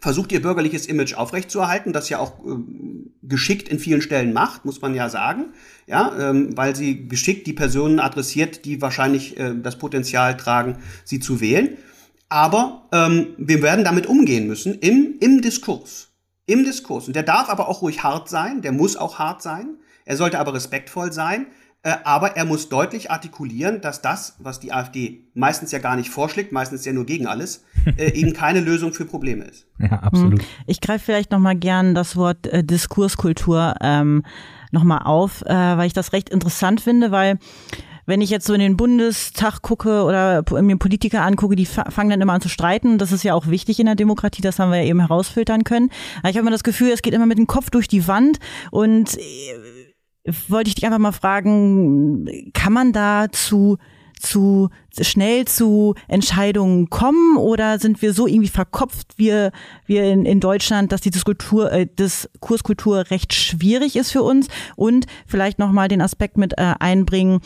[0.00, 2.56] versucht ihr bürgerliches Image aufrechtzuerhalten, das ja auch äh,
[3.22, 5.46] geschickt in vielen Stellen macht, muss man ja sagen,
[5.86, 11.20] ja, ähm, weil sie geschickt die Personen adressiert, die wahrscheinlich äh, das Potenzial tragen, sie
[11.20, 11.76] zu wählen.
[12.28, 16.08] Aber ähm, wir werden damit umgehen müssen im, im Diskurs.
[16.46, 17.06] Im Diskurs.
[17.06, 19.78] Und der darf aber auch ruhig hart sein, der muss auch hart sein.
[20.04, 21.46] Er sollte aber respektvoll sein.
[21.84, 26.08] Äh, aber er muss deutlich artikulieren, dass das, was die AfD meistens ja gar nicht
[26.08, 27.64] vorschlägt, meistens ja nur gegen alles,
[27.98, 29.66] äh, eben keine Lösung für Probleme ist.
[29.78, 30.40] Ja, absolut.
[30.40, 30.48] Hm.
[30.66, 34.24] Ich greife vielleicht noch mal gern das Wort äh, Diskurskultur ähm,
[34.72, 37.38] noch mal auf, äh, weil ich das recht interessant finde, weil
[38.06, 42.20] wenn ich jetzt so in den Bundestag gucke oder mir Politiker angucke, die fangen dann
[42.20, 42.98] immer an zu streiten.
[42.98, 45.90] Das ist ja auch wichtig in der Demokratie, das haben wir ja eben herausfiltern können.
[46.18, 48.38] Aber ich habe immer das Gefühl, es geht immer mit dem Kopf durch die Wand
[48.70, 49.20] und äh,
[50.48, 53.78] wollte ich dich einfach mal fragen, kann man da zu
[54.20, 54.70] zu
[55.00, 59.52] schnell zu Entscheidungen kommen oder sind wir so irgendwie verkopft, wir,
[59.86, 65.06] wir in, in Deutschland, dass die Diskurskultur, äh, Diskurskultur recht schwierig ist für uns und
[65.26, 67.40] vielleicht nochmal den Aspekt mit äh, einbringen,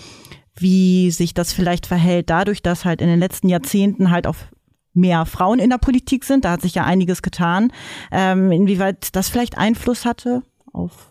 [0.54, 4.48] wie sich das vielleicht verhält, dadurch, dass halt in den letzten Jahrzehnten halt auf
[4.94, 6.44] mehr Frauen in der Politik sind.
[6.44, 7.72] Da hat sich ja einiges getan.
[8.10, 11.10] Ähm, inwieweit das vielleicht Einfluss hatte auf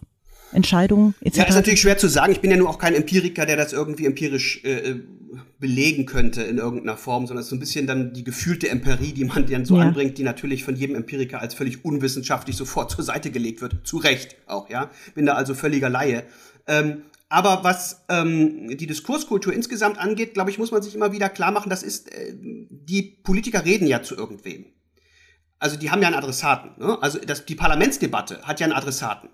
[0.51, 1.37] Entscheidungen etc.
[1.37, 2.31] Ja, ist natürlich schwer zu sagen.
[2.31, 4.99] Ich bin ja nur auch kein Empiriker, der das irgendwie empirisch äh, äh
[5.59, 9.11] belegen könnte in irgendeiner Form, sondern es ist so ein bisschen dann die gefühlte Empirie,
[9.11, 9.83] die man dann so ja.
[9.83, 13.75] anbringt, die natürlich von jedem Empiriker als völlig unwissenschaftlich sofort zur Seite gelegt wird.
[13.83, 14.91] Zu Recht auch, ja.
[15.15, 16.23] Bin da also völliger Laie.
[16.67, 21.29] Ähm, aber was ähm, die Diskurskultur insgesamt angeht, glaube ich, muss man sich immer wieder
[21.29, 24.65] klar machen, das ist, äh, die Politiker reden ja zu irgendwem.
[25.59, 26.71] Also die haben ja einen Adressaten.
[26.77, 26.97] Ne?
[27.01, 29.29] Also das, die Parlamentsdebatte hat ja einen Adressaten.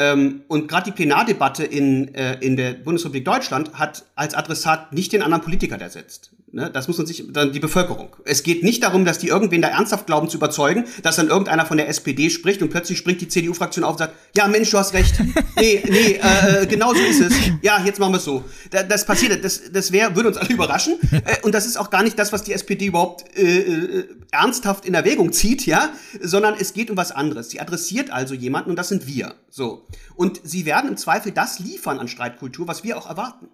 [0.00, 5.12] Ähm, und gerade die Plenardebatte in, äh, in der Bundesrepublik Deutschland hat als Adressat nicht
[5.12, 6.30] den anderen Politiker ersetzt.
[6.52, 8.08] Ne, das muss man sich, dann die Bevölkerung.
[8.24, 11.64] Es geht nicht darum, dass die irgendwen da ernsthaft glauben zu überzeugen, dass dann irgendeiner
[11.64, 14.78] von der SPD spricht und plötzlich springt die CDU-Fraktion auf und sagt, ja Mensch, du
[14.78, 15.14] hast recht.
[15.56, 17.34] Nee, nee, äh, genau so ist es.
[17.62, 18.42] Ja, jetzt machen wir es so.
[18.70, 20.94] Da, das passiert, das, das wär, würde uns alle überraschen.
[21.12, 24.86] Äh, und das ist auch gar nicht das, was die SPD überhaupt äh, äh, ernsthaft
[24.86, 25.90] in Erwägung zieht, ja,
[26.20, 27.50] sondern es geht um was anderes.
[27.50, 29.34] Sie adressiert also jemanden und das sind wir.
[29.50, 29.86] So.
[30.16, 33.48] Und sie werden im Zweifel das liefern an Streitkultur, was wir auch erwarten.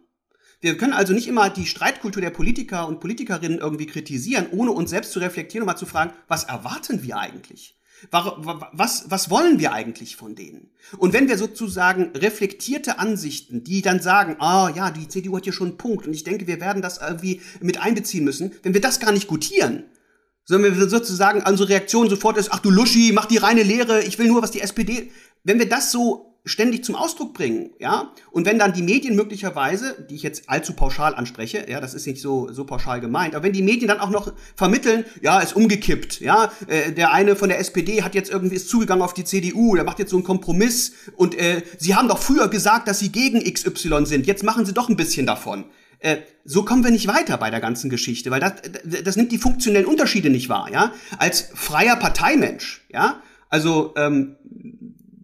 [0.60, 4.90] Wir können also nicht immer die Streitkultur der Politiker und Politikerinnen irgendwie kritisieren, ohne uns
[4.90, 7.76] selbst zu reflektieren und mal zu fragen, was erwarten wir eigentlich?
[8.10, 10.70] Was, was wollen wir eigentlich von denen?
[10.98, 15.54] Und wenn wir sozusagen reflektierte Ansichten, die dann sagen, ah ja, die CDU hat hier
[15.54, 18.82] schon einen Punkt und ich denke, wir werden das irgendwie mit einbeziehen müssen, wenn wir
[18.82, 19.84] das gar nicht gutieren,
[20.44, 24.18] sondern wir sozusagen unsere Reaktion sofort ist, ach du Luschi, mach die reine Lehre, ich
[24.18, 25.10] will nur, was die SPD,
[25.42, 28.12] wenn wir das so ständig zum Ausdruck bringen, ja.
[28.30, 32.06] Und wenn dann die Medien möglicherweise, die ich jetzt allzu pauschal anspreche, ja, das ist
[32.06, 35.56] nicht so so pauschal gemeint, aber wenn die Medien dann auch noch vermitteln, ja, ist
[35.56, 39.24] umgekippt, ja, äh, der eine von der SPD hat jetzt irgendwie ist zugegangen auf die
[39.24, 43.00] CDU, der macht jetzt so einen Kompromiss und äh, sie haben doch früher gesagt, dass
[43.00, 45.64] sie gegen XY sind, jetzt machen sie doch ein bisschen davon.
[45.98, 48.52] Äh, so kommen wir nicht weiter bei der ganzen Geschichte, weil das,
[49.02, 50.92] das nimmt die funktionellen Unterschiede nicht wahr, ja.
[51.18, 54.36] Als freier Parteimensch, ja, also ähm,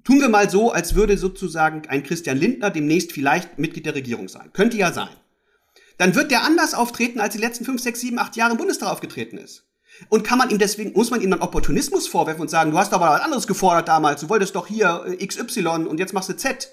[0.04, 4.28] Tun wir mal so, als würde sozusagen ein Christian Lindner demnächst vielleicht Mitglied der Regierung
[4.28, 4.52] sein.
[4.52, 5.10] Könnte ja sein.
[5.98, 8.90] Dann wird der anders auftreten, als die letzten fünf, sechs, sieben, acht Jahre im Bundestag
[8.90, 9.64] aufgetreten ist.
[10.08, 12.92] Und kann man ihm deswegen, muss man ihm dann Opportunismus vorwerfen und sagen, du hast
[12.92, 16.36] aber was anderes gefordert damals, du wolltest doch hier äh, XY und jetzt machst du
[16.36, 16.72] Z.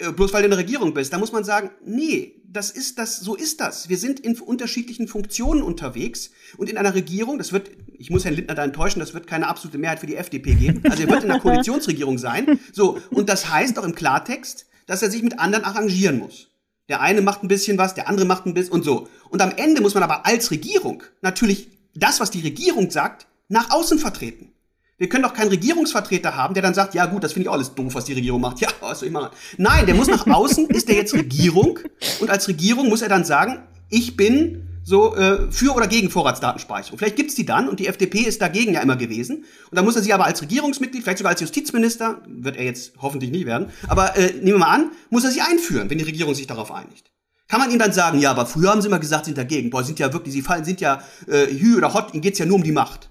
[0.00, 2.98] Äh, bloß weil du in der Regierung bist, da muss man sagen, nee, das ist
[2.98, 3.88] das, so ist das.
[3.88, 8.34] Wir sind in unterschiedlichen Funktionen unterwegs und in einer Regierung, das wird, ich muss Herrn
[8.34, 10.82] Lindner da enttäuschen, das wird keine absolute Mehrheit für die FDP geben.
[10.88, 12.58] Also er wird in einer Koalitionsregierung sein.
[12.72, 16.48] So, und das heißt auch im Klartext, dass er sich mit anderen arrangieren muss.
[16.88, 19.06] Der eine macht ein bisschen was, der andere macht ein bisschen und so.
[19.28, 23.70] Und am Ende muss man aber als Regierung natürlich das, was die Regierung sagt, nach
[23.70, 24.52] außen vertreten.
[25.00, 27.54] Wir können doch keinen Regierungsvertreter haben, der dann sagt, ja gut, das finde ich auch
[27.54, 28.60] alles doof, was die Regierung macht.
[28.60, 29.30] Ja, was soll ich machen?
[29.56, 31.78] Nein, der muss nach außen, ist der jetzt Regierung
[32.20, 36.98] und als Regierung muss er dann sagen, ich bin so äh, für oder gegen Vorratsdatenspeicherung.
[36.98, 39.46] Vielleicht gibt's die dann und die FDP ist dagegen ja immer gewesen.
[39.70, 42.92] Und dann muss er sie aber als Regierungsmitglied, vielleicht sogar als Justizminister, wird er jetzt
[43.00, 46.04] hoffentlich nicht werden, aber äh, nehmen wir mal an, muss er sie einführen, wenn die
[46.04, 47.10] Regierung sich darauf einigt.
[47.48, 49.70] Kann man ihm dann sagen, ja, aber früher haben sie immer gesagt, sie sind dagegen.
[49.70, 52.44] Boah, sind ja wirklich, sie fallen, sind ja äh, Hü oder Hot, ihnen geht's ja
[52.44, 53.08] nur um die Macht.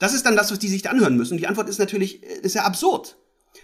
[0.00, 1.38] Das ist dann das, was die sich da anhören müssen.
[1.38, 3.16] Die Antwort ist natürlich, äh, ist ja absurd.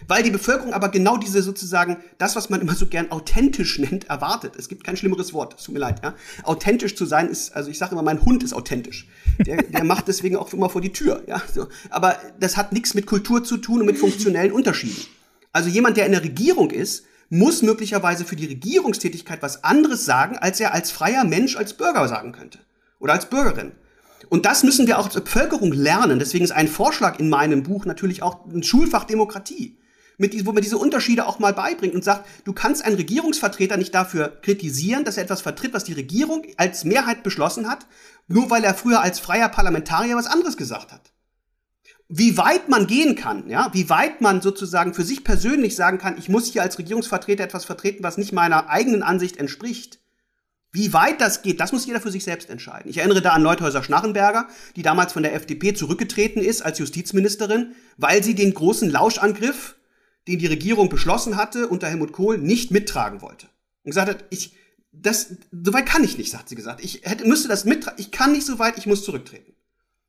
[0.07, 4.09] Weil die Bevölkerung aber genau diese sozusagen, das, was man immer so gern authentisch nennt,
[4.09, 4.53] erwartet.
[4.57, 6.01] Es gibt kein schlimmeres Wort, es tut mir leid.
[6.03, 6.13] Ja?
[6.43, 9.07] Authentisch zu sein ist, also ich sage immer, mein Hund ist authentisch.
[9.39, 11.23] Der, der macht deswegen auch immer vor die Tür.
[11.27, 11.41] Ja?
[11.53, 11.67] So.
[11.89, 15.01] Aber das hat nichts mit Kultur zu tun und mit funktionellen Unterschieden.
[15.51, 20.37] Also jemand, der in der Regierung ist, muss möglicherweise für die Regierungstätigkeit was anderes sagen,
[20.37, 22.59] als er als freier Mensch, als Bürger sagen könnte.
[22.99, 23.71] Oder als Bürgerin.
[24.29, 26.19] Und das müssen wir auch als Bevölkerung lernen.
[26.19, 29.77] Deswegen ist ein Vorschlag in meinem Buch natürlich auch ein Schulfach Demokratie.
[30.19, 33.93] Mit, wo man diese Unterschiede auch mal beibringt und sagt, du kannst einen Regierungsvertreter nicht
[33.93, 37.85] dafür kritisieren, dass er etwas vertritt, was die Regierung als Mehrheit beschlossen hat,
[38.27, 41.11] nur weil er früher als freier Parlamentarier was anderes gesagt hat.
[42.09, 46.17] Wie weit man gehen kann, ja, wie weit man sozusagen für sich persönlich sagen kann,
[46.17, 49.99] ich muss hier als Regierungsvertreter etwas vertreten, was nicht meiner eigenen Ansicht entspricht,
[50.71, 52.89] wie weit das geht, das muss jeder für sich selbst entscheiden.
[52.89, 58.23] Ich erinnere da an Leuthäuser-Schnarrenberger, die damals von der FDP zurückgetreten ist als Justizministerin, weil
[58.23, 59.75] sie den großen Lauschangriff,
[60.27, 63.47] den die Regierung beschlossen hatte unter Helmut Kohl, nicht mittragen wollte.
[63.83, 64.55] Und gesagt hat, ich,
[64.91, 66.83] das, so weit kann ich nicht, sagt sie gesagt.
[66.83, 69.53] Ich hätte, müsste das mittragen, ich kann nicht so weit, ich muss zurücktreten.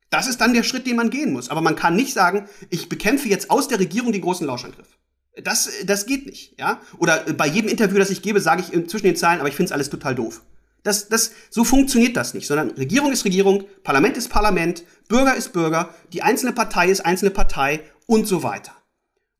[0.09, 1.49] Das ist dann der Schritt, den man gehen muss.
[1.49, 4.98] Aber man kann nicht sagen, ich bekämpfe jetzt aus der Regierung den großen Lauschangriff.
[5.43, 6.81] Das, das geht nicht, ja.
[6.97, 9.67] Oder bei jedem Interview, das ich gebe, sage ich zwischen den Zeilen, aber ich finde
[9.67, 10.41] es alles total doof.
[10.83, 15.53] Das, das, so funktioniert das nicht, sondern Regierung ist Regierung, Parlament ist Parlament, Bürger ist
[15.53, 18.73] Bürger, die einzelne Partei ist einzelne Partei und so weiter.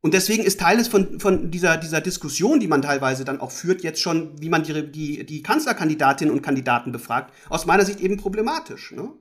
[0.01, 3.83] Und deswegen ist Teil von, von dieser, dieser Diskussion, die man teilweise dann auch führt,
[3.83, 8.15] jetzt schon, wie man die, die, die Kanzlerkandidatinnen und Kandidaten befragt, aus meiner Sicht eben
[8.15, 8.93] problematisch.
[8.93, 9.11] Ne?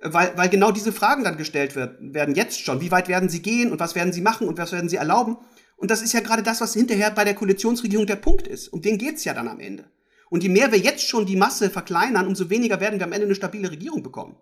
[0.00, 2.80] Weil, weil genau diese Fragen dann gestellt wird, werden jetzt schon.
[2.80, 5.36] Wie weit werden sie gehen und was werden sie machen und was werden sie erlauben?
[5.76, 8.68] Und das ist ja gerade das, was hinterher bei der Koalitionsregierung der Punkt ist.
[8.68, 9.84] Um den geht's ja dann am Ende.
[10.30, 13.26] Und je mehr wir jetzt schon die Masse verkleinern, umso weniger werden wir am Ende
[13.26, 14.36] eine stabile Regierung bekommen.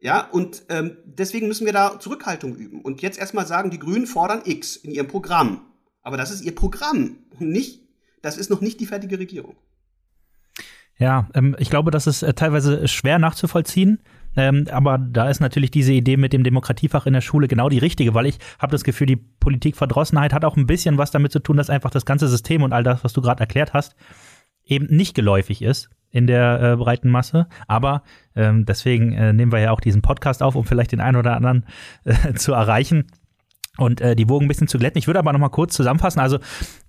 [0.00, 2.82] Ja, und ähm, deswegen müssen wir da Zurückhaltung üben.
[2.82, 5.62] Und jetzt erstmal sagen, die Grünen fordern X in ihrem Programm.
[6.02, 7.80] Aber das ist ihr Programm und nicht,
[8.22, 9.56] das ist noch nicht die fertige Regierung.
[10.98, 13.98] Ja, ähm, ich glaube, das ist äh, teilweise schwer nachzuvollziehen.
[14.36, 17.78] Ähm, aber da ist natürlich diese Idee mit dem Demokratiefach in der Schule genau die
[17.78, 21.40] richtige, weil ich habe das Gefühl, die Politikverdrossenheit hat auch ein bisschen was damit zu
[21.40, 23.96] tun, dass einfach das ganze System und all das, was du gerade erklärt hast,
[24.64, 27.46] eben nicht geläufig ist in der äh, breiten Masse.
[27.66, 28.02] Aber
[28.34, 31.36] ähm, deswegen äh, nehmen wir ja auch diesen Podcast auf, um vielleicht den einen oder
[31.36, 31.66] anderen
[32.04, 33.06] äh, zu erreichen
[33.78, 34.98] und äh, die Wogen ein bisschen zu glätten.
[34.98, 36.20] Ich würde aber noch mal kurz zusammenfassen.
[36.20, 36.38] Also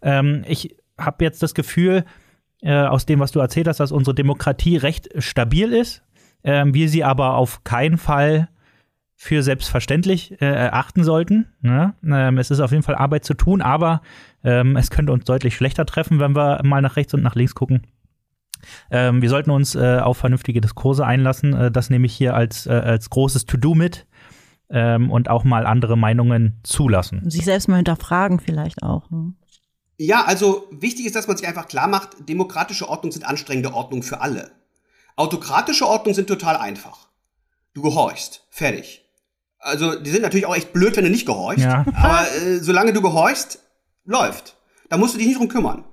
[0.02, 2.06] ähm, ich habe jetzt das Gefühl,
[2.62, 6.04] äh, aus dem, was du erzählt hast, dass unsere Demokratie recht stabil ist
[6.48, 8.48] ähm, wir sie aber auf keinen Fall
[9.16, 11.48] für selbstverständlich äh, erachten sollten.
[11.62, 11.94] Ne?
[12.06, 14.02] Ähm, es ist auf jeden Fall Arbeit zu tun, aber
[14.44, 17.54] ähm, es könnte uns deutlich schlechter treffen, wenn wir mal nach rechts und nach links
[17.54, 17.82] gucken.
[18.90, 21.54] Ähm, wir sollten uns äh, auf vernünftige Diskurse einlassen.
[21.54, 24.08] Äh, das nehme ich hier als, äh, als großes To-Do mit
[24.70, 27.30] ähm, und auch mal andere Meinungen zulassen.
[27.30, 29.10] Sich selbst mal hinterfragen vielleicht auch.
[29.12, 29.34] Ne?
[29.98, 34.02] Ja, also wichtig ist, dass man sich einfach klar macht, demokratische Ordnung sind anstrengende Ordnung
[34.02, 34.52] für alle.
[35.18, 37.10] Autokratische Ordnungen sind total einfach.
[37.74, 38.44] Du gehorchst.
[38.50, 39.04] Fertig.
[39.60, 41.66] Also, die sind natürlich auch echt blöd, wenn du nicht gehorchst.
[41.66, 41.86] Ja.
[41.94, 43.60] Aber äh, solange du gehorchst,
[44.06, 44.56] läuft.
[44.90, 45.84] Da musst du dich nicht drum kümmern.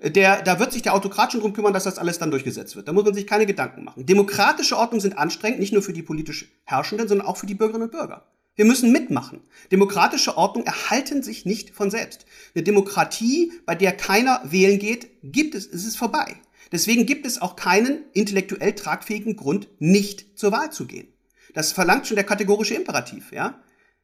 [0.00, 2.88] Der, da wird sich der Autokrat schon drum kümmern, dass das alles dann durchgesetzt wird.
[2.88, 4.04] Da muss man sich keine Gedanken machen.
[4.04, 7.84] Demokratische Ordnungen sind anstrengend, nicht nur für die politisch Herrschenden, sondern auch für die Bürgerinnen
[7.84, 8.26] und Bürger.
[8.56, 9.40] Wir müssen mitmachen.
[9.70, 12.26] Demokratische Ordnungen erhalten sich nicht von selbst.
[12.54, 16.36] Eine Demokratie, bei der keiner wählen geht, gibt es, es ist vorbei.
[16.72, 21.08] Deswegen gibt es auch keinen intellektuell tragfähigen Grund, nicht zur Wahl zu gehen.
[21.54, 23.60] Das verlangt schon der kategorische Imperativ, ja?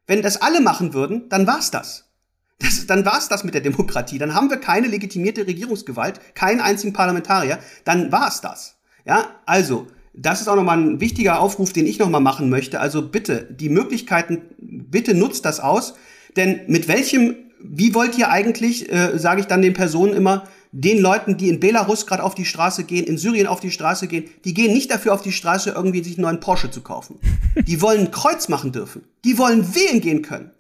[0.07, 2.11] Wenn das alle machen würden, dann war's das.
[2.59, 4.19] das dann war's das mit der Demokratie.
[4.19, 7.59] Dann haben wir keine legitimierte Regierungsgewalt, keinen einzigen Parlamentarier.
[7.85, 8.77] Dann war's das.
[9.05, 12.81] Ja, also, das ist auch nochmal ein wichtiger Aufruf, den ich nochmal machen möchte.
[12.81, 15.95] Also bitte, die Möglichkeiten, bitte nutzt das aus.
[16.37, 20.99] Denn mit welchem, wie wollt ihr eigentlich, äh, sage ich dann den Personen immer, den
[20.99, 24.29] Leuten, die in Belarus gerade auf die Straße gehen, in Syrien auf die Straße gehen,
[24.45, 27.19] die gehen nicht dafür auf die Straße, irgendwie sich einen neuen Porsche zu kaufen.
[27.67, 29.05] Die wollen ein Kreuz machen dürfen.
[29.25, 30.53] Die wollen wählen gehen können.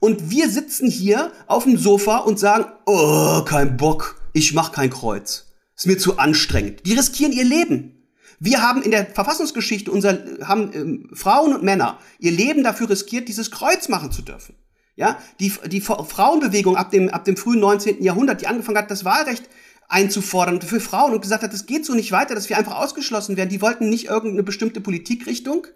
[0.00, 4.90] Und wir sitzen hier auf dem Sofa und sagen, oh, kein Bock, ich mach kein
[4.90, 5.46] Kreuz.
[5.76, 6.86] Ist mir zu anstrengend.
[6.86, 7.94] Die riskieren ihr Leben.
[8.38, 13.28] Wir haben in der Verfassungsgeschichte unser, haben ähm, Frauen und Männer ihr Leben dafür riskiert,
[13.28, 14.54] dieses Kreuz machen zu dürfen.
[14.96, 18.02] Ja, die, die Frauenbewegung ab dem, ab dem frühen 19.
[18.02, 19.48] Jahrhundert, die angefangen hat, das Wahlrecht
[19.88, 23.36] einzufordern für Frauen und gesagt hat, es geht so nicht weiter, dass wir einfach ausgeschlossen
[23.36, 23.50] werden.
[23.50, 25.66] Die wollten nicht irgendeine bestimmte Politikrichtung,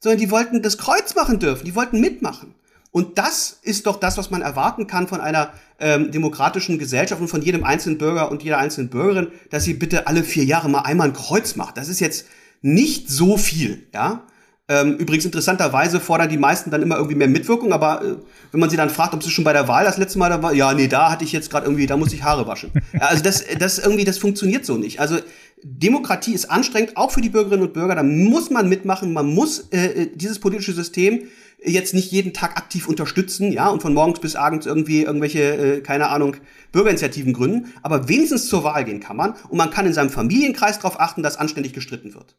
[0.00, 2.54] sondern die wollten das Kreuz machen dürfen, die wollten mitmachen.
[2.90, 7.28] Und das ist doch das, was man erwarten kann von einer ähm, demokratischen Gesellschaft und
[7.28, 10.80] von jedem einzelnen Bürger und jeder einzelnen Bürgerin, dass sie bitte alle vier Jahre mal
[10.80, 11.78] einmal ein Kreuz macht.
[11.78, 12.26] Das ist jetzt
[12.60, 14.26] nicht so viel, ja.
[14.68, 18.16] Ähm, übrigens interessanterweise fordern die meisten dann immer irgendwie mehr Mitwirkung, aber äh,
[18.52, 20.42] wenn man sie dann fragt, ob sie schon bei der Wahl das letzte Mal da
[20.42, 22.70] war, ja, nee, da hatte ich jetzt gerade irgendwie, da muss ich Haare waschen.
[23.00, 25.00] Also das, das irgendwie, das funktioniert so nicht.
[25.00, 25.18] Also
[25.64, 27.96] Demokratie ist anstrengend, auch für die Bürgerinnen und Bürger.
[27.96, 31.24] Da muss man mitmachen, man muss äh, äh dieses politische System
[31.64, 35.80] jetzt nicht jeden Tag aktiv unterstützen, ja, und von morgens bis abends irgendwie irgendwelche, äh,
[35.80, 36.36] keine Ahnung,
[36.72, 40.78] Bürgerinitiativen gründen, aber wenigstens zur Wahl gehen kann man und man kann in seinem Familienkreis
[40.78, 42.36] darauf achten, dass anständig gestritten wird.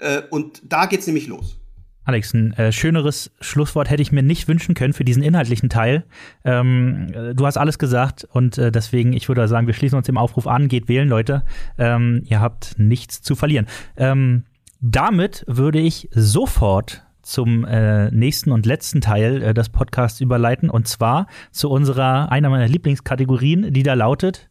[0.00, 1.60] Äh, und da geht's nämlich los.
[2.04, 6.04] Alex, ein äh, schöneres Schlusswort hätte ich mir nicht wünschen können für diesen inhaltlichen Teil.
[6.44, 10.06] Ähm, äh, du hast alles gesagt und äh, deswegen, ich würde sagen, wir schließen uns
[10.06, 11.44] dem Aufruf an, geht wählen, Leute.
[11.78, 13.66] Ähm, ihr habt nichts zu verlieren.
[13.96, 14.44] Ähm,
[14.80, 20.88] damit würde ich sofort zum äh, nächsten und letzten Teil äh, des Podcasts überleiten und
[20.88, 24.48] zwar zu unserer, einer meiner Lieblingskategorien, die da lautet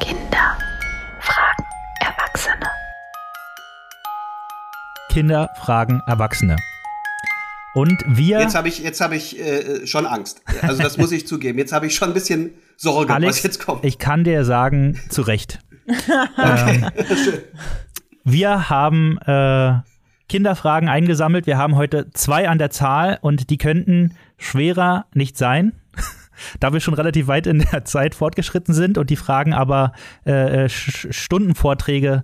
[0.00, 0.57] Kinder
[5.08, 6.56] Kinder fragen Erwachsene.
[7.74, 8.40] Und wir.
[8.40, 10.42] Jetzt habe ich, jetzt habe ich äh, schon Angst.
[10.62, 11.58] Also das muss ich zugeben.
[11.58, 13.84] Jetzt habe ich schon ein bisschen Sorge, Alex, was jetzt kommt.
[13.84, 15.60] Ich kann dir sagen, zu Recht.
[16.38, 16.86] ähm,
[18.24, 19.74] wir haben äh,
[20.28, 21.46] Kinderfragen eingesammelt.
[21.46, 25.72] Wir haben heute zwei an der Zahl und die könnten schwerer nicht sein.
[26.60, 29.92] Da wir schon relativ weit in der Zeit fortgeschritten sind und die Fragen aber
[30.24, 32.22] äh, äh Stundenvorträge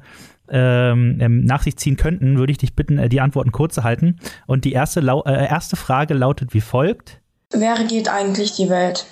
[0.48, 3.84] ähm, ähm, nach sich ziehen könnten, würde ich dich bitten, äh, die Antworten kurz zu
[3.84, 4.18] halten.
[4.46, 7.20] Und die erste, äh, erste Frage lautet wie folgt.
[7.50, 9.06] Wer regiert eigentlich die Welt?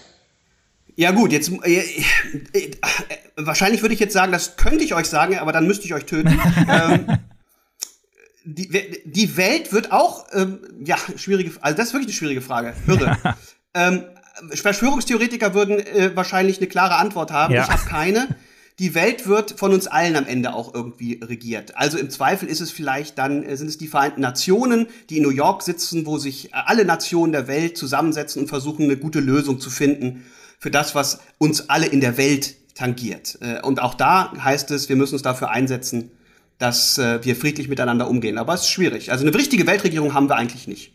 [0.94, 1.80] Ja gut, jetzt äh,
[2.52, 2.70] äh,
[3.36, 6.04] wahrscheinlich würde ich jetzt sagen, das könnte ich euch sagen, aber dann müsste ich euch
[6.04, 6.38] töten.
[6.68, 7.18] ähm,
[8.44, 12.74] die, die Welt wird auch, ähm, ja, schwierige, also das ist wirklich eine schwierige Frage.
[12.86, 13.16] Irre.
[13.74, 14.04] ähm,
[14.50, 17.54] Verschwörungstheoretiker würden äh, wahrscheinlich eine klare Antwort haben.
[17.54, 17.62] Ja.
[17.62, 18.28] Ich habe keine.
[18.82, 21.76] Die Welt wird von uns allen am Ende auch irgendwie regiert.
[21.76, 25.22] Also im Zweifel ist es vielleicht dann, äh, sind es die Vereinten Nationen, die in
[25.22, 29.60] New York sitzen, wo sich alle Nationen der Welt zusammensetzen und versuchen, eine gute Lösung
[29.60, 30.24] zu finden
[30.58, 33.38] für das, was uns alle in der Welt tangiert.
[33.40, 36.10] Äh, und auch da heißt es, wir müssen uns dafür einsetzen,
[36.58, 38.36] dass äh, wir friedlich miteinander umgehen.
[38.36, 39.12] Aber es ist schwierig.
[39.12, 40.92] Also eine richtige Weltregierung haben wir eigentlich nicht.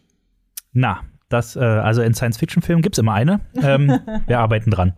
[0.73, 3.39] Na, das, äh, also in Science-Fiction-Filmen gibt es immer eine.
[3.63, 4.93] Ähm, wir arbeiten dran.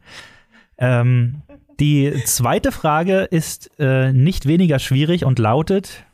[0.79, 1.43] Ähm,
[1.79, 6.05] die zweite Frage ist äh, nicht weniger schwierig und lautet: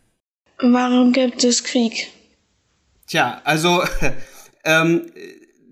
[0.60, 2.12] Warum gibt es Krieg?
[3.08, 3.84] Tja, also
[4.64, 5.12] ähm,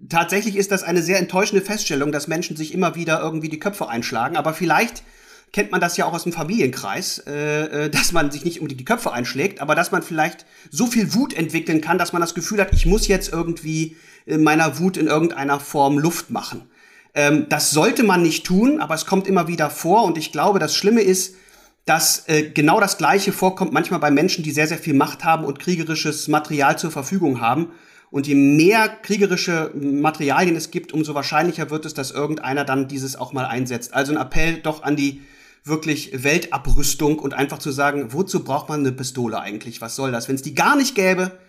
[0.10, 3.88] tatsächlich ist das eine sehr enttäuschende Feststellung, dass Menschen sich immer wieder irgendwie die Köpfe
[3.88, 4.36] einschlagen.
[4.36, 5.04] Aber vielleicht
[5.52, 8.68] kennt man das ja auch aus dem Familienkreis, äh, äh, dass man sich nicht um
[8.68, 12.34] die Köpfe einschlägt, aber dass man vielleicht so viel Wut entwickeln kann, dass man das
[12.34, 16.62] Gefühl hat, ich muss jetzt irgendwie meiner Wut in irgendeiner Form Luft machen.
[17.14, 20.60] Ähm, das sollte man nicht tun, aber es kommt immer wieder vor und ich glaube,
[20.60, 21.36] das Schlimme ist,
[21.86, 25.44] dass äh, genau das Gleiche vorkommt manchmal bei Menschen, die sehr, sehr viel Macht haben
[25.44, 27.72] und kriegerisches Material zur Verfügung haben.
[28.10, 33.16] Und je mehr kriegerische Materialien es gibt, umso wahrscheinlicher wird es, dass irgendeiner dann dieses
[33.16, 33.94] auch mal einsetzt.
[33.94, 35.22] Also ein Appell doch an die
[35.64, 39.82] wirklich Weltabrüstung und einfach zu sagen, wozu braucht man eine Pistole eigentlich?
[39.82, 40.28] Was soll das?
[40.28, 41.40] Wenn es die gar nicht gäbe,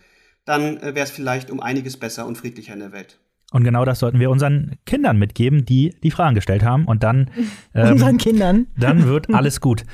[0.45, 3.19] dann äh, wäre es vielleicht um einiges besser und friedlicher in der Welt.
[3.55, 6.87] Und genau das sollten wir unseren Kindern mitgeben, die die Fragen gestellt haben.
[6.87, 7.31] Und dann
[7.75, 8.67] ähm, unseren Kindern.
[8.77, 9.85] Dann wird alles gut.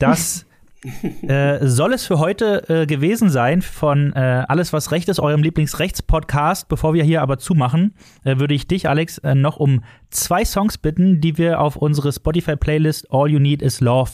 [0.00, 0.46] Das
[1.28, 5.44] äh, soll es für heute äh, gewesen sein von äh, Alles, was Recht ist, eurem
[5.44, 6.66] Lieblingsrechts-Podcast.
[6.66, 7.94] Bevor wir hier aber zumachen,
[8.24, 12.12] äh, würde ich dich, Alex, äh, noch um zwei Songs bitten, die wir auf unsere
[12.12, 14.10] Spotify-Playlist All You Need Is Love,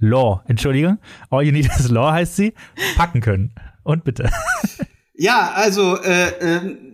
[0.00, 0.98] Law, entschuldige,
[1.30, 2.52] All You Need Is Law heißt sie,
[2.94, 3.54] packen können.
[3.84, 4.28] Und bitte.
[5.14, 6.93] Ja, also, äh, äh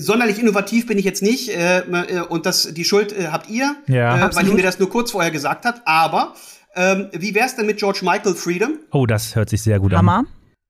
[0.00, 1.82] sonderlich innovativ bin ich jetzt nicht äh,
[2.28, 5.10] und das die Schuld äh, habt ihr, ja, äh, weil ihr mir das nur kurz
[5.10, 5.82] vorher gesagt habt.
[5.86, 6.34] Aber
[6.74, 8.78] ähm, wie wär's denn mit George Michael Freedom?
[8.90, 10.24] Oh, das hört sich sehr gut Hammer.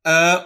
[0.04, 0.38] an.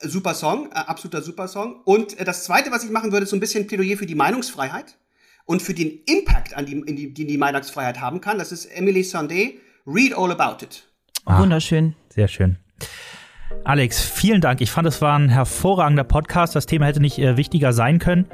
[0.00, 1.80] Äh, super Song, äh, absoluter super Song.
[1.84, 4.16] Und äh, das Zweite, was ich machen würde, ist so ein bisschen Plädoyer für die
[4.16, 4.96] Meinungsfreiheit
[5.44, 8.38] und für den Impact, an die, die, die die Meinungsfreiheit haben kann.
[8.38, 9.54] Das ist Emily Sandé,
[9.86, 10.84] Read All About It.
[11.24, 11.94] Ah, Wunderschön.
[12.12, 12.58] Sehr schön.
[13.64, 14.60] Alex, vielen Dank.
[14.60, 16.56] Ich fand, es war ein hervorragender Podcast.
[16.56, 18.26] Das Thema hätte nicht äh, wichtiger sein können.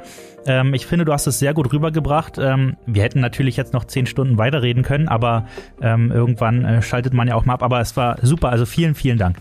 [0.45, 2.37] Ähm, ich finde, du hast es sehr gut rübergebracht.
[2.37, 5.47] Ähm, wir hätten natürlich jetzt noch zehn Stunden weiterreden können, aber
[5.81, 7.63] ähm, irgendwann äh, schaltet man ja auch mal ab.
[7.63, 8.49] Aber es war super.
[8.49, 9.37] Also vielen, vielen Dank.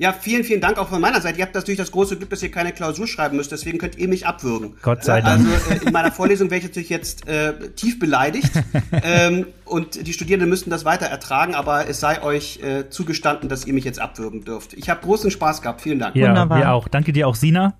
[0.00, 1.38] Ja, vielen, vielen Dank auch von meiner Seite.
[1.40, 4.08] Ihr habt natürlich das große Glück, dass ihr keine Klausur schreiben müsst, deswegen könnt ihr
[4.08, 4.72] mich abwürgen.
[4.80, 5.46] Gott sei Dank.
[5.46, 8.50] Also äh, in meiner Vorlesung wäre ich natürlich jetzt äh, tief beleidigt
[9.02, 13.66] ähm, und die Studierenden müssten das weiter ertragen, aber es sei euch äh, zugestanden, dass
[13.66, 14.72] ihr mich jetzt abwürgen dürft.
[14.72, 15.82] Ich habe großen Spaß gehabt.
[15.82, 16.16] Vielen Dank.
[16.16, 16.58] Ja, Wunderbar.
[16.58, 16.88] wir auch.
[16.88, 17.74] Danke dir auch, Sina.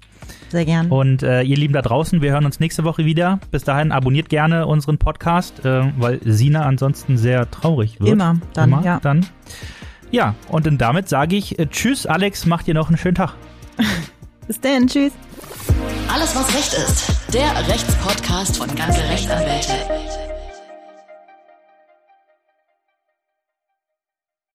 [0.50, 0.90] Sehr gern.
[0.90, 3.40] Und äh, ihr Lieben da draußen, wir hören uns nächste Woche wieder.
[3.50, 8.10] Bis dahin abonniert gerne unseren Podcast, äh, weil Sina ansonsten sehr traurig wird.
[8.10, 9.00] Immer, dann, Immer, ja.
[9.00, 9.24] Dann.
[10.10, 13.34] Ja, und dann damit sage ich äh, Tschüss, Alex, macht dir noch einen schönen Tag.
[14.46, 15.12] Bis dann, tschüss.
[16.12, 17.12] Alles, was Recht ist.
[17.32, 19.72] Der Rechtspodcast von ganze Rechtsanwälte.